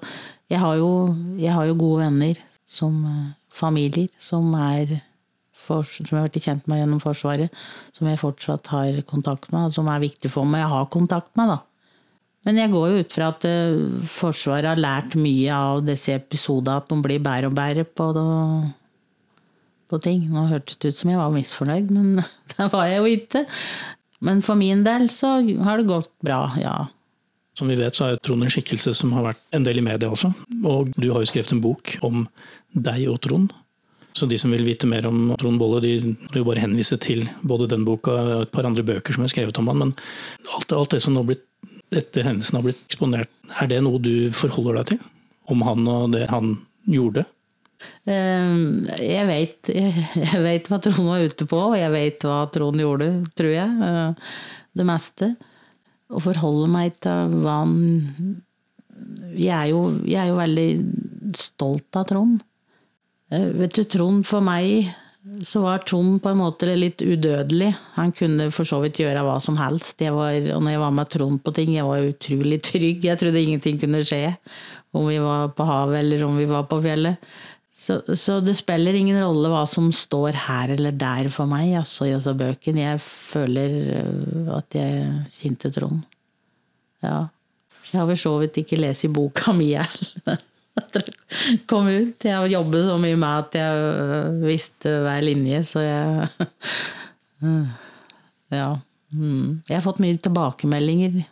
jeg 0.51 0.61
har, 0.63 0.79
jo, 0.81 1.15
jeg 1.39 1.53
har 1.53 1.67
jo 1.69 1.79
gode 1.79 2.07
venner 2.07 2.39
som 2.71 3.01
eh, 3.07 3.33
familier 3.53 4.09
som 4.23 4.53
er 4.57 5.01
for, 5.61 5.85
som 5.85 6.07
jeg 6.09 6.17
har 6.17 6.29
vært 6.29 6.41
kjent 6.43 6.69
med 6.71 6.81
gjennom 6.81 7.03
Forsvaret, 7.03 7.59
som 7.97 8.09
jeg 8.09 8.21
fortsatt 8.23 8.71
har 8.73 9.03
kontakt 9.11 9.51
med, 9.53 9.69
og 9.69 9.75
som 9.77 9.91
er 9.93 10.03
viktig 10.03 10.31
for 10.33 10.49
meg 10.49 10.65
å 10.67 10.73
ha 10.79 10.85
kontakt 10.91 11.35
med. 11.39 11.53
da. 11.53 11.59
Men 12.49 12.57
jeg 12.57 12.73
går 12.73 12.87
jo 12.89 13.01
ut 13.05 13.15
fra 13.15 13.31
at 13.35 13.45
uh, 13.45 14.05
Forsvaret 14.09 14.71
har 14.73 14.81
lært 14.81 15.17
mye 15.21 15.55
av 15.55 15.83
disse 15.85 16.15
episodene, 16.17 16.79
at 16.81 16.89
de 16.89 17.01
blir 17.05 17.21
bedre 17.23 17.51
og 17.51 17.57
bedre 17.59 17.85
på, 17.85 18.07
på 19.93 20.01
ting. 20.05 20.25
Nå 20.33 20.47
hørtes 20.49 20.81
det 20.81 20.95
ut 20.95 21.03
som 21.03 21.13
jeg 21.13 21.21
var 21.21 21.35
misfornøyd, 21.35 21.93
men 21.93 22.23
det 22.55 22.71
var 22.73 22.89
jeg 22.89 23.03
jo 23.03 23.13
ikke. 23.19 23.45
Men 24.25 24.41
for 24.45 24.61
min 24.61 24.85
del 24.85 25.09
så 25.13 25.39
har 25.65 25.81
det 25.81 25.91
gått 25.91 26.13
bra, 26.25 26.47
ja. 26.61 26.79
Som 27.59 27.69
vi 27.69 27.77
vet 27.77 27.97
så 27.97 28.07
er 28.07 28.21
Trond 28.25 28.45
en 28.47 28.53
skikkelse 28.53 28.93
som 28.97 29.13
har 29.17 29.33
vært 29.33 29.41
en 29.57 29.65
del 29.67 29.81
i 29.81 29.85
media 29.85 30.09
også. 30.09 30.31
Og 30.65 30.93
du 30.97 31.11
har 31.11 31.21
jo 31.21 31.29
skrevet 31.29 31.53
en 31.53 31.65
bok 31.65 31.97
om 32.07 32.23
deg 32.73 33.09
og 33.11 33.19
Trond. 33.25 33.53
Så 34.17 34.27
de 34.27 34.39
som 34.41 34.51
vil 34.51 34.65
vite 34.67 34.89
mer 34.91 35.07
om 35.07 35.35
Trond 35.39 35.61
Bolle, 35.61 35.83
de 35.85 35.93
vil 36.03 36.41
jo 36.41 36.47
bare 36.47 36.63
henvise 36.65 36.97
til 37.03 37.27
både 37.47 37.69
den 37.71 37.85
boka 37.87 38.15
og 38.17 38.47
et 38.47 38.53
par 38.55 38.67
andre 38.67 38.85
bøker 38.87 39.15
som 39.15 39.27
er 39.27 39.33
skrevet 39.33 39.61
om 39.61 39.71
han. 39.71 39.85
Men 39.85 39.93
alt, 40.57 40.73
alt 40.75 40.97
det 40.97 41.03
som 41.05 41.15
nå 41.15 41.25
blitt, 41.29 41.45
etter 41.91 42.27
hendelsen 42.27 42.59
har 42.59 42.67
blitt 42.67 42.83
eksponert, 42.87 43.31
er 43.61 43.71
det 43.71 43.81
noe 43.85 44.01
du 44.03 44.31
forholder 44.37 44.81
deg 44.81 44.93
til? 44.93 45.05
Om 45.51 45.65
han 45.67 45.89
og 45.91 46.13
det 46.15 46.27
han 46.31 46.55
gjorde? 46.91 47.25
Ehm, 48.11 48.87
jeg 49.01 49.27
vet, 49.29 49.71
jeg 50.31 50.43
vet 50.45 50.69
hva 50.71 50.81
Trond 50.85 51.11
var 51.11 51.25
ute 51.25 51.47
på, 51.49 51.63
og 51.71 51.79
jeg 51.79 51.95
vet 51.95 52.27
hva 52.27 52.43
Trond 52.53 52.83
gjorde, 52.83 53.11
tror 53.39 53.55
jeg. 53.55 53.89
Eh, 53.89 54.37
det 54.79 54.87
meste. 54.87 55.33
Å 56.11 56.23
forholde 56.23 56.71
meg 56.71 56.97
til 57.03 57.35
hva 57.41 57.61
han 57.63 57.75
jeg 59.33 59.55
er, 59.55 59.69
jo, 59.71 59.85
jeg 60.05 60.19
er 60.21 60.29
jo 60.29 60.39
veldig 60.39 60.71
stolt 61.39 61.97
av 61.97 62.09
Trond. 62.11 62.41
Eh, 63.33 63.47
vet 63.63 63.77
du, 63.79 63.85
Trond 63.89 64.27
for 64.29 64.45
meg 64.45 64.91
så 65.45 65.61
var 65.61 65.83
Trond 65.85 66.23
på 66.23 66.31
en 66.33 66.39
måte 66.41 66.73
litt 66.79 67.03
udødelig. 67.05 67.75
Han 67.99 68.13
kunne 68.17 68.47
for 68.55 68.69
så 68.69 68.79
vidt 68.81 69.03
gjøre 69.03 69.21
hva 69.27 69.37
som 69.45 69.59
helst. 69.61 70.01
Var, 70.01 70.49
og 70.55 70.63
når 70.65 70.73
jeg 70.73 70.81
var 70.81 70.95
med 70.97 71.11
Trond 71.13 71.43
på 71.45 71.53
ting, 71.57 71.75
jeg 71.77 71.89
var 71.89 72.09
utrolig 72.09 72.61
trygg. 72.65 73.05
Jeg 73.05 73.21
trodde 73.21 73.43
ingenting 73.43 73.81
kunne 73.83 74.01
skje. 74.07 74.37
Om 74.97 75.11
vi 75.11 75.19
var 75.23 75.53
på 75.55 75.67
havet 75.69 76.01
eller 76.01 76.25
om 76.25 76.41
vi 76.41 76.49
var 76.49 76.65
på 76.71 76.81
fjellet. 76.85 77.21
Så, 77.81 78.01
så, 78.17 78.41
det 78.45 78.59
spiller 78.59 78.97
ingen 78.97 79.17
rolle 79.21 79.49
hva 79.53 79.63
som 79.69 79.89
står 79.95 80.37
her 80.47 80.73
eller 80.75 80.97
der 81.01 81.31
for 81.33 81.49
meg 81.49 81.79
altså, 81.81 82.09
i 82.09 82.15
altså, 82.17 82.35
bøken. 82.37 82.81
Jeg 82.81 83.01
føler 83.05 83.77
øh, 84.01 84.51
at 84.57 84.77
jeg 84.77 85.15
kjente 85.37 85.73
Trond. 85.77 86.03
Ja. 87.05 87.27
Jeg 87.91 87.99
har 87.99 88.09
for 88.09 88.21
så 88.25 88.39
vidt 88.41 88.61
ikke 88.61 88.81
lest 88.81 89.05
i 89.05 89.13
boka 89.13 89.53
mi 89.57 89.73
heller. 89.75 90.41
kom 91.71 91.89
ut. 91.89 92.27
Jeg 92.27 92.53
jobbet 92.55 92.87
så 92.87 92.97
mye 93.01 93.19
med 93.19 93.47
at 93.47 93.59
jeg 93.59 93.91
øh, 93.91 94.39
visste 94.45 94.95
hver 95.07 95.27
linje, 95.27 95.65
så 95.69 95.85
jeg 95.85 96.31
Ja. 98.51 98.71
Mm. 99.11 99.63
Jeg 99.67 99.77
har 99.77 99.85
fått 99.85 100.01
mye 100.03 100.19
tilbakemeldinger 100.23 101.23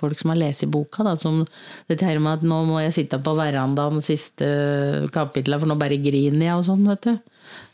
folk 0.00 0.20
som 0.20 0.32
har 0.32 0.40
lest 0.40 0.64
i 0.64 0.70
boka, 0.70 1.04
da, 1.06 1.14
som 1.18 1.42
dette 1.90 2.06
her 2.06 2.20
med 2.22 2.40
at 2.40 2.46
nå 2.46 2.62
må 2.68 2.80
jeg 2.82 2.96
sitte 2.96 3.20
på 3.22 3.34
verandaen 3.38 4.00
siste 4.04 4.48
kapitlet, 5.14 5.60
for 5.60 5.70
nå 5.70 5.76
bare 5.80 6.00
griner 6.00 6.46
jeg 6.46 6.56
og 6.56 6.66
sånn, 6.68 6.86
vet 6.88 7.08
du. 7.08 7.14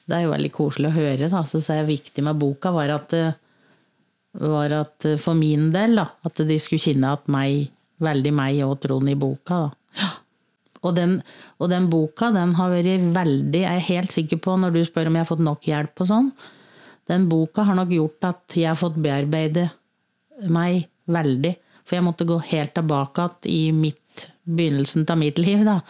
Det 0.06 0.16
er 0.16 0.26
jo 0.26 0.34
veldig 0.34 0.52
koselig 0.54 0.90
å 0.90 0.96
høre, 0.96 1.30
da. 1.32 1.42
Så 1.48 1.62
det 1.62 1.80
viktig 1.88 2.24
med 2.26 2.38
boka, 2.40 2.72
var 2.74 2.92
at, 2.94 3.14
var 4.42 4.76
at 4.80 5.08
for 5.22 5.38
min 5.38 5.70
del, 5.74 5.98
da, 5.98 6.08
at 6.26 6.44
de 6.50 6.60
skulle 6.62 6.82
kjenne 6.82 7.14
at 7.18 7.26
meg, 7.32 7.72
veldig 8.02 8.32
meg 8.36 8.60
og 8.66 8.78
Trond 8.82 9.10
i 9.10 9.18
boka, 9.18 9.66
da. 9.66 9.74
Og 10.82 10.96
den, 10.96 11.20
og 11.60 11.70
den, 11.72 11.88
boka 11.92 12.30
den 12.34 12.54
har 12.58 12.72
vært 12.72 13.08
veldig, 13.14 13.62
jeg 13.62 13.80
er 13.80 13.88
helt 13.88 14.14
sikker 14.14 14.40
på, 14.42 14.56
når 14.60 14.74
du 14.74 14.82
spør 14.84 15.10
om 15.10 15.18
jeg 15.18 15.24
har 15.24 15.30
fått 15.30 15.44
nok 15.46 15.68
hjelp 15.68 16.04
og 16.04 16.10
sånn, 16.10 16.30
den 17.06 17.28
boka 17.30 17.62
har 17.66 17.78
nok 17.78 17.92
gjort 17.94 18.26
at 18.26 18.56
jeg 18.58 18.68
har 18.68 18.78
fått 18.78 18.98
bearbeide 18.98 19.68
meg 20.52 20.88
veldig. 21.06 21.54
For 21.86 21.98
jeg 21.98 22.06
måtte 22.06 22.26
gå 22.26 22.38
helt 22.50 22.74
tilbake 22.74 23.28
i 23.46 23.70
mitt, 23.72 24.26
begynnelsen 24.42 25.06
av 25.08 25.20
mitt 25.20 25.38
liv. 25.38 25.62
da, 25.64 25.80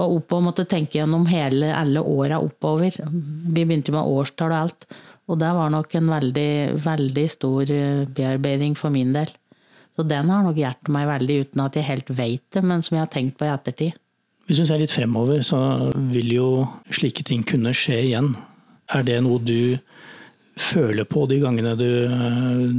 Og 0.00 0.16
opp 0.16 0.32
og 0.32 0.46
måtte 0.46 0.64
tenke 0.64 0.98
gjennom 0.98 1.26
hele, 1.28 1.68
alle 1.74 2.00
åra 2.00 2.40
oppover. 2.40 2.96
Vi 2.96 3.64
begynte 3.64 3.92
med 3.92 4.08
årstall 4.08 4.54
og 4.54 4.62
alt. 4.62 4.86
Og 5.28 5.38
det 5.40 5.52
var 5.56 5.70
nok 5.72 5.94
en 5.94 6.08
veldig, 6.12 6.80
veldig 6.84 7.26
stor 7.32 7.70
eh, 7.72 8.04
bearbeiding 8.08 8.74
for 8.76 8.92
min 8.92 9.12
del. 9.12 9.30
Så 9.96 10.04
den 10.04 10.30
har 10.32 10.42
nok 10.44 10.58
hjulpet 10.58 10.90
meg 10.92 11.06
veldig, 11.08 11.36
uten 11.44 11.62
at 11.64 11.76
jeg 11.78 11.88
helt 11.88 12.10
veit 12.10 12.44
det, 12.52 12.64
men 12.64 12.82
som 12.82 12.96
jeg 12.96 13.04
har 13.04 13.12
tenkt 13.12 13.38
på 13.38 13.46
i 13.46 13.52
ettertid. 13.52 14.00
Hvis 14.44 14.60
du 14.60 14.66
ser 14.68 14.80
litt 14.82 14.92
fremover, 14.92 15.40
så 15.44 15.58
vil 16.12 16.34
jo 16.34 16.48
slike 16.92 17.24
ting 17.24 17.44
kunne 17.48 17.72
skje 17.76 18.00
igjen. 18.10 18.34
Er 18.92 19.04
det 19.06 19.22
noe 19.24 19.40
du 19.40 19.78
føler 20.60 21.06
på 21.08 21.24
de 21.26 21.40
gangene 21.42 21.72
du, 21.78 21.88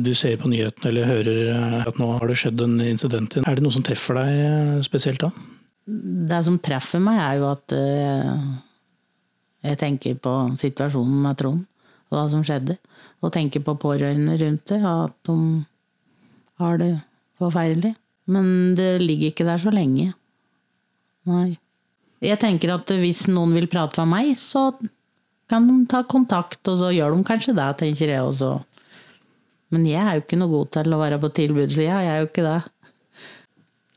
du, 0.06 0.14
ser 0.16 0.38
på 0.40 0.48
nyhetene 0.48 0.92
eller 0.92 1.10
hører 1.10 1.88
at 1.90 1.98
nå 2.00 2.08
har 2.20 2.30
det 2.30 2.38
skjedd 2.40 2.62
en 2.64 2.78
incident? 2.86 3.40
Er 3.42 3.58
det 3.58 3.66
noe 3.66 3.76
som 3.76 3.84
treffer 3.86 4.20
deg 4.22 4.86
spesielt 4.86 5.26
da? 5.26 5.32
Det 5.86 6.42
som 6.46 6.60
treffer 6.64 7.02
meg, 7.04 7.20
er 7.22 7.42
jo 7.42 7.50
at 7.52 7.76
eh, 7.76 8.46
jeg 9.66 9.80
tenker 9.82 10.18
på 10.22 10.34
situasjonen 10.62 11.18
med 11.26 11.38
Trond. 11.42 11.66
Og 12.12 12.18
hva 12.18 12.26
som 12.30 12.44
skjedde. 12.46 12.78
Og 13.26 13.34
tenker 13.34 13.64
på 13.66 13.78
pårørende 13.82 14.38
rundt 14.42 14.70
det. 14.70 14.80
At 14.86 15.16
de 15.26 15.38
har 16.62 16.78
det 16.82 16.92
forferdelig. 17.42 17.96
Men 18.30 18.76
det 18.78 19.02
ligger 19.02 19.34
ikke 19.34 19.48
der 19.48 19.62
så 19.62 19.74
lenge. 19.74 20.14
Nei. 21.30 21.56
Jeg 22.24 22.40
tenker 22.42 22.72
at 22.74 22.92
hvis 22.96 23.26
noen 23.30 23.54
vil 23.58 23.68
prate 23.70 24.02
med 24.04 24.14
meg, 24.14 24.38
så 24.40 24.70
kan 25.52 25.68
de 25.68 25.82
ta 25.90 26.02
kontakt, 26.10 26.62
og 26.72 26.80
så 26.80 26.94
gjør 26.94 27.18
de 27.18 27.28
kanskje 27.28 27.56
det, 27.58 27.68
tenker 27.82 28.14
jeg 28.14 28.24
også. 28.24 28.54
Men 29.74 29.86
jeg 29.90 30.02
er 30.02 30.18
jo 30.18 30.24
ikke 30.24 30.40
noe 30.40 30.54
god 30.54 30.72
til 30.78 30.96
å 30.96 31.02
være 31.02 31.20
på 31.22 31.34
tilbudssida, 31.42 32.00
jeg 32.06 32.14
er 32.14 32.24
jo 32.24 32.30
ikke 32.30 32.46
det. 32.46 32.58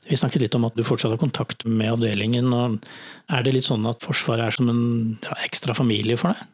Vi 0.08 0.16
snakket 0.16 0.46
litt 0.46 0.56
om 0.56 0.64
at 0.64 0.76
du 0.76 0.84
fortsatt 0.86 1.12
har 1.12 1.20
kontakt 1.20 1.66
med 1.68 1.92
avdelingen. 1.92 2.48
og 2.56 2.78
Er 3.28 3.44
det 3.44 3.52
litt 3.52 3.66
sånn 3.66 3.84
at 3.88 4.04
Forsvaret 4.04 4.46
er 4.46 4.56
som 4.56 4.70
en 4.72 4.84
ja, 5.20 5.34
ekstra 5.44 5.76
familie 5.76 6.16
for 6.16 6.32
deg? 6.32 6.46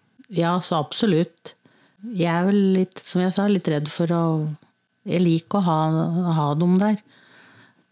Ja, 0.43 0.57
så 0.65 0.81
absolutt. 0.81 1.55
Jeg 2.03 2.33
er 2.33 2.49
vel 2.49 2.59
litt, 2.81 2.99
som 2.99 3.23
jeg 3.23 3.35
sa, 3.37 3.47
litt 3.49 3.71
redd 3.71 3.91
for 3.93 4.11
å 4.13 4.25
Jeg 5.05 5.21
liker 5.21 5.61
å 5.61 5.67
ha, 5.67 5.79
ha 6.33 6.47
dem 6.57 6.79
der. 6.81 6.97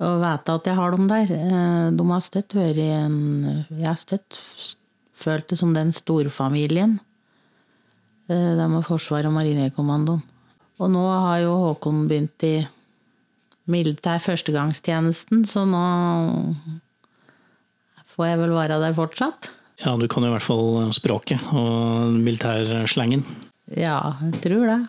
Og 0.03 0.19
vite 0.23 0.57
at 0.59 0.69
jeg 0.69 0.79
har 0.79 0.95
dem 0.95 1.09
der. 1.11 1.31
Eh, 1.31 1.89
de 1.95 2.07
har 2.11 2.23
støtt 2.25 2.57
vært 2.57 2.81
en 2.83 3.65
Jeg 3.71 3.87
har 3.87 4.01
støtt 4.01 4.39
følt 5.23 5.49
det 5.53 5.59
som 5.61 5.75
den 5.77 5.93
storfamilien. 5.95 6.99
Eh, 8.29 8.53
det 8.59 8.69
med 8.69 8.87
Forsvaret 8.87 9.31
og 9.31 9.37
Marinekommandoen. 9.37 10.23
Og 10.83 10.91
nå 10.91 11.03
har 11.07 11.43
jo 11.45 11.53
Håkon 11.69 12.07
begynt 12.11 12.43
i 12.49 12.57
militær 13.71 14.19
førstegangstjenesten, 14.25 15.45
så 15.47 15.63
nå 15.69 15.83
får 18.17 18.33
jeg 18.33 18.41
vel 18.41 18.55
være 18.57 18.81
der 18.83 18.97
fortsatt. 18.97 19.53
Ja, 19.85 19.95
du 19.99 20.09
kan 20.11 20.25
jo 20.25 20.33
i 20.33 20.35
hvert 20.35 20.47
fall 20.47 20.91
språket 20.95 21.43
og 21.55 22.19
militærslangen. 22.19 23.23
Ja, 23.79 24.17
jeg 24.27 24.43
tror 24.45 24.67
det. 24.69 24.81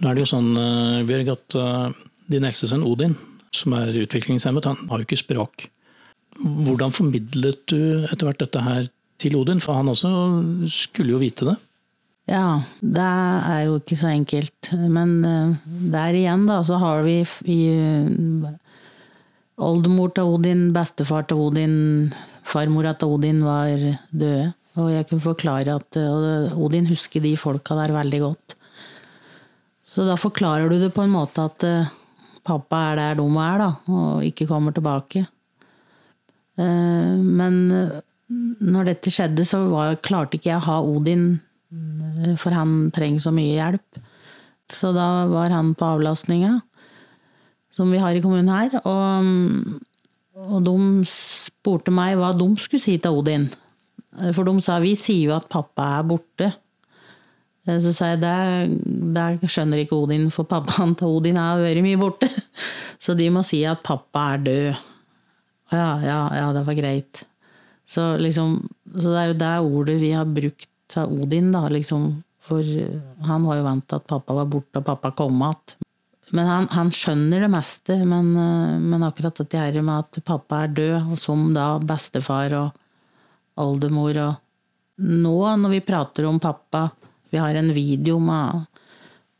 Nå 0.00 0.10
er 0.10 0.16
det 0.16 0.24
jo 0.24 0.30
sånn, 0.30 0.50
eh, 0.58 1.02
Bjørg, 1.06 1.30
at 1.34 1.56
eh, 1.58 2.02
din 2.32 2.46
eldste 2.46 2.70
sønn 2.70 2.86
Odin, 2.86 3.14
som 3.54 3.76
er 3.78 3.94
utviklingshemmet, 4.04 4.66
han 4.68 4.90
har 4.90 5.00
jo 5.00 5.08
ikke 5.08 5.22
språk. 5.22 5.68
Hvordan 6.40 6.94
formidlet 6.94 7.62
du 7.70 8.04
etter 8.08 8.26
hvert 8.26 8.42
dette 8.42 8.64
her 8.64 8.88
til 9.22 9.38
Odin? 9.38 9.62
For 9.62 9.78
han 9.78 9.92
også 9.92 10.10
skulle 10.72 11.14
jo 11.14 11.22
vite 11.22 11.46
det. 11.52 11.56
Ja, 12.30 12.64
det 12.80 13.04
er 13.04 13.62
jo 13.68 13.78
ikke 13.78 13.98
så 14.00 14.10
enkelt. 14.10 14.70
Men 14.72 15.16
eh, 15.28 15.56
der 15.92 16.16
igjen, 16.16 16.46
da, 16.48 16.62
så 16.64 16.80
har 16.80 17.04
vi 17.04 17.20
i 17.52 17.60
Oldemor 19.60 20.14
til 20.16 20.34
Odin, 20.34 20.70
bestefar 20.74 21.28
til 21.28 21.42
Odin, 21.44 21.76
farmora 22.48 22.94
til 22.98 23.14
Odin 23.14 23.44
var 23.44 23.70
døde. 24.10 24.52
Og 24.74 24.88
jeg 24.90 25.06
kunne 25.06 25.22
forklare 25.22 25.76
at 25.78 25.96
Odin 26.58 26.88
husker 26.88 27.22
de 27.22 27.36
folka 27.38 27.76
der 27.78 27.92
veldig 27.94 28.20
godt. 28.24 28.56
Så 29.86 30.02
da 30.08 30.16
forklarer 30.18 30.66
du 30.72 30.80
det 30.80 30.90
på 30.96 31.04
en 31.04 31.12
måte 31.14 31.44
at 31.46 31.62
pappa 32.44 32.80
er 32.90 33.00
der 33.00 33.20
de 33.20 33.28
er, 33.42 33.62
da, 33.62 33.70
og 33.90 34.26
ikke 34.26 34.48
kommer 34.50 34.74
tilbake. 34.74 35.24
Men 36.56 37.56
når 38.60 38.90
dette 38.90 39.12
skjedde, 39.12 39.44
så 39.48 39.64
var, 39.70 39.96
klarte 40.04 40.38
ikke 40.38 40.52
jeg 40.52 40.60
å 40.60 40.66
ha 40.68 40.76
Odin, 40.86 41.26
for 42.40 42.54
han 42.54 42.92
trenger 42.94 43.24
så 43.24 43.32
mye 43.34 43.56
hjelp. 43.56 44.04
Så 44.72 44.92
da 44.96 45.26
var 45.28 45.52
han 45.52 45.74
på 45.76 45.88
avlastninga, 45.96 46.54
som 47.74 47.90
vi 47.92 48.00
har 48.00 48.16
i 48.16 48.22
kommunen 48.24 48.52
her. 48.52 48.78
Og, 48.86 49.28
og 50.40 50.58
de 50.64 50.76
spurte 51.10 51.92
meg 51.94 52.16
hva 52.20 52.32
de 52.38 52.48
skulle 52.60 52.84
si 52.84 52.96
til 53.02 53.20
Odin. 53.20 53.48
For 54.32 54.46
de 54.46 54.54
sa 54.62 54.78
vi 54.82 54.94
sier 54.98 55.32
jo 55.32 55.36
at 55.36 55.50
pappa 55.50 55.96
er 55.98 56.06
borte. 56.06 56.52
Så 57.64 57.94
sa 57.96 58.10
jeg 58.12 58.20
det, 58.20 59.48
skjønner 59.48 59.80
ikke 59.80 59.96
Odin, 59.96 60.26
for 60.32 60.48
pappaen 60.48 60.92
til 61.00 61.16
Odin 61.16 61.40
har 61.40 61.62
vært 61.62 61.84
mye 61.84 62.00
borte. 62.00 62.28
Så 63.02 63.16
de 63.16 63.30
må 63.32 63.44
si 63.44 63.62
at 63.68 63.82
pappa 63.84 64.34
er 64.34 64.44
død. 64.44 64.82
Ja, 65.72 65.88
ja, 66.04 66.18
ja, 66.36 66.50
det 66.56 66.64
var 66.66 66.76
greit. 66.76 67.24
Så, 67.88 68.14
liksom, 68.20 68.60
så 68.94 69.10
det 69.10 69.18
er 69.18 69.26
jo 69.28 69.40
det 69.40 69.48
ordet 69.60 69.96
vi 70.00 70.12
har 70.14 70.28
brukt 70.28 70.68
til 70.92 71.16
Odin, 71.20 71.50
da, 71.52 71.66
liksom. 71.72 72.06
For 72.44 72.60
han 73.24 73.48
var 73.48 73.58
jo 73.58 73.66
vant 73.66 73.86
til 73.88 74.00
at 74.00 74.06
pappa 74.08 74.36
var 74.36 74.48
borte, 74.52 74.80
og 74.80 74.86
pappa 74.86 75.10
kom 75.16 75.40
igjen. 75.40 75.74
Men 76.34 76.48
han, 76.48 76.68
han, 76.72 76.92
skjønner 76.92 77.44
det 77.44 77.50
meste. 77.52 77.98
Men, 78.08 78.30
men 78.84 79.04
akkurat 79.06 79.36
dette 79.40 79.60
her 79.60 79.76
med 79.84 80.04
at 80.04 80.20
pappa 80.24 80.64
er 80.64 80.72
død, 80.76 81.12
og 81.12 81.20
som 81.20 81.50
da 81.56 81.74
bestefar 81.80 82.56
og 82.60 83.64
oldemor 83.64 84.22
og 84.28 84.40
Nå 84.94 85.38
når 85.58 85.72
vi 85.72 85.80
prater 85.82 86.28
om 86.28 86.36
pappa 86.38 86.84
Vi 87.34 87.38
har 87.38 87.54
en 87.54 87.72
video 87.74 88.18
med 88.22 88.60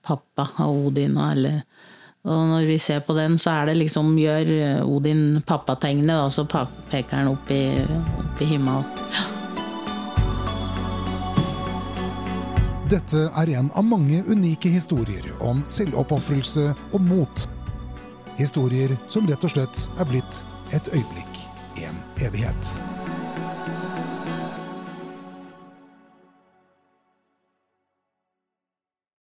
pappa 0.02 0.48
og 0.64 0.88
Odin 0.88 1.12
og. 1.14 1.61
Og 2.26 2.40
når 2.50 2.64
vi 2.66 2.78
ser 2.83 3.04
på 3.07 3.14
den, 3.14 3.37
så 3.38 3.52
er 3.52 3.68
det 3.68 3.76
liksom 3.78 4.16
Gjør 4.18 4.83
Odin 4.83 5.20
pappategnet, 5.46 6.11
da, 6.11 6.24
så 6.26 6.42
peker 6.90 7.14
han 7.14 7.30
opp 7.30 7.52
i, 7.54 7.61
opp 8.18 8.42
i 8.42 8.48
himmelen. 8.50 8.83
Dette 12.90 13.28
er 13.30 13.54
en 13.61 13.70
av 13.78 13.87
mange 13.87 14.24
unike 14.26 14.74
historier 14.74 15.30
om 15.38 15.62
selvoppofrelse 15.62 16.72
og 16.90 17.07
mot. 17.12 17.46
Historier 18.40 18.98
som 19.07 19.30
rett 19.30 19.46
og 19.46 19.54
slett 19.54 19.87
er 19.94 20.11
blitt 20.11 20.42
et 20.74 20.90
øyeblikk, 20.90 21.40
en 21.87 22.02
evighet. 22.26 22.93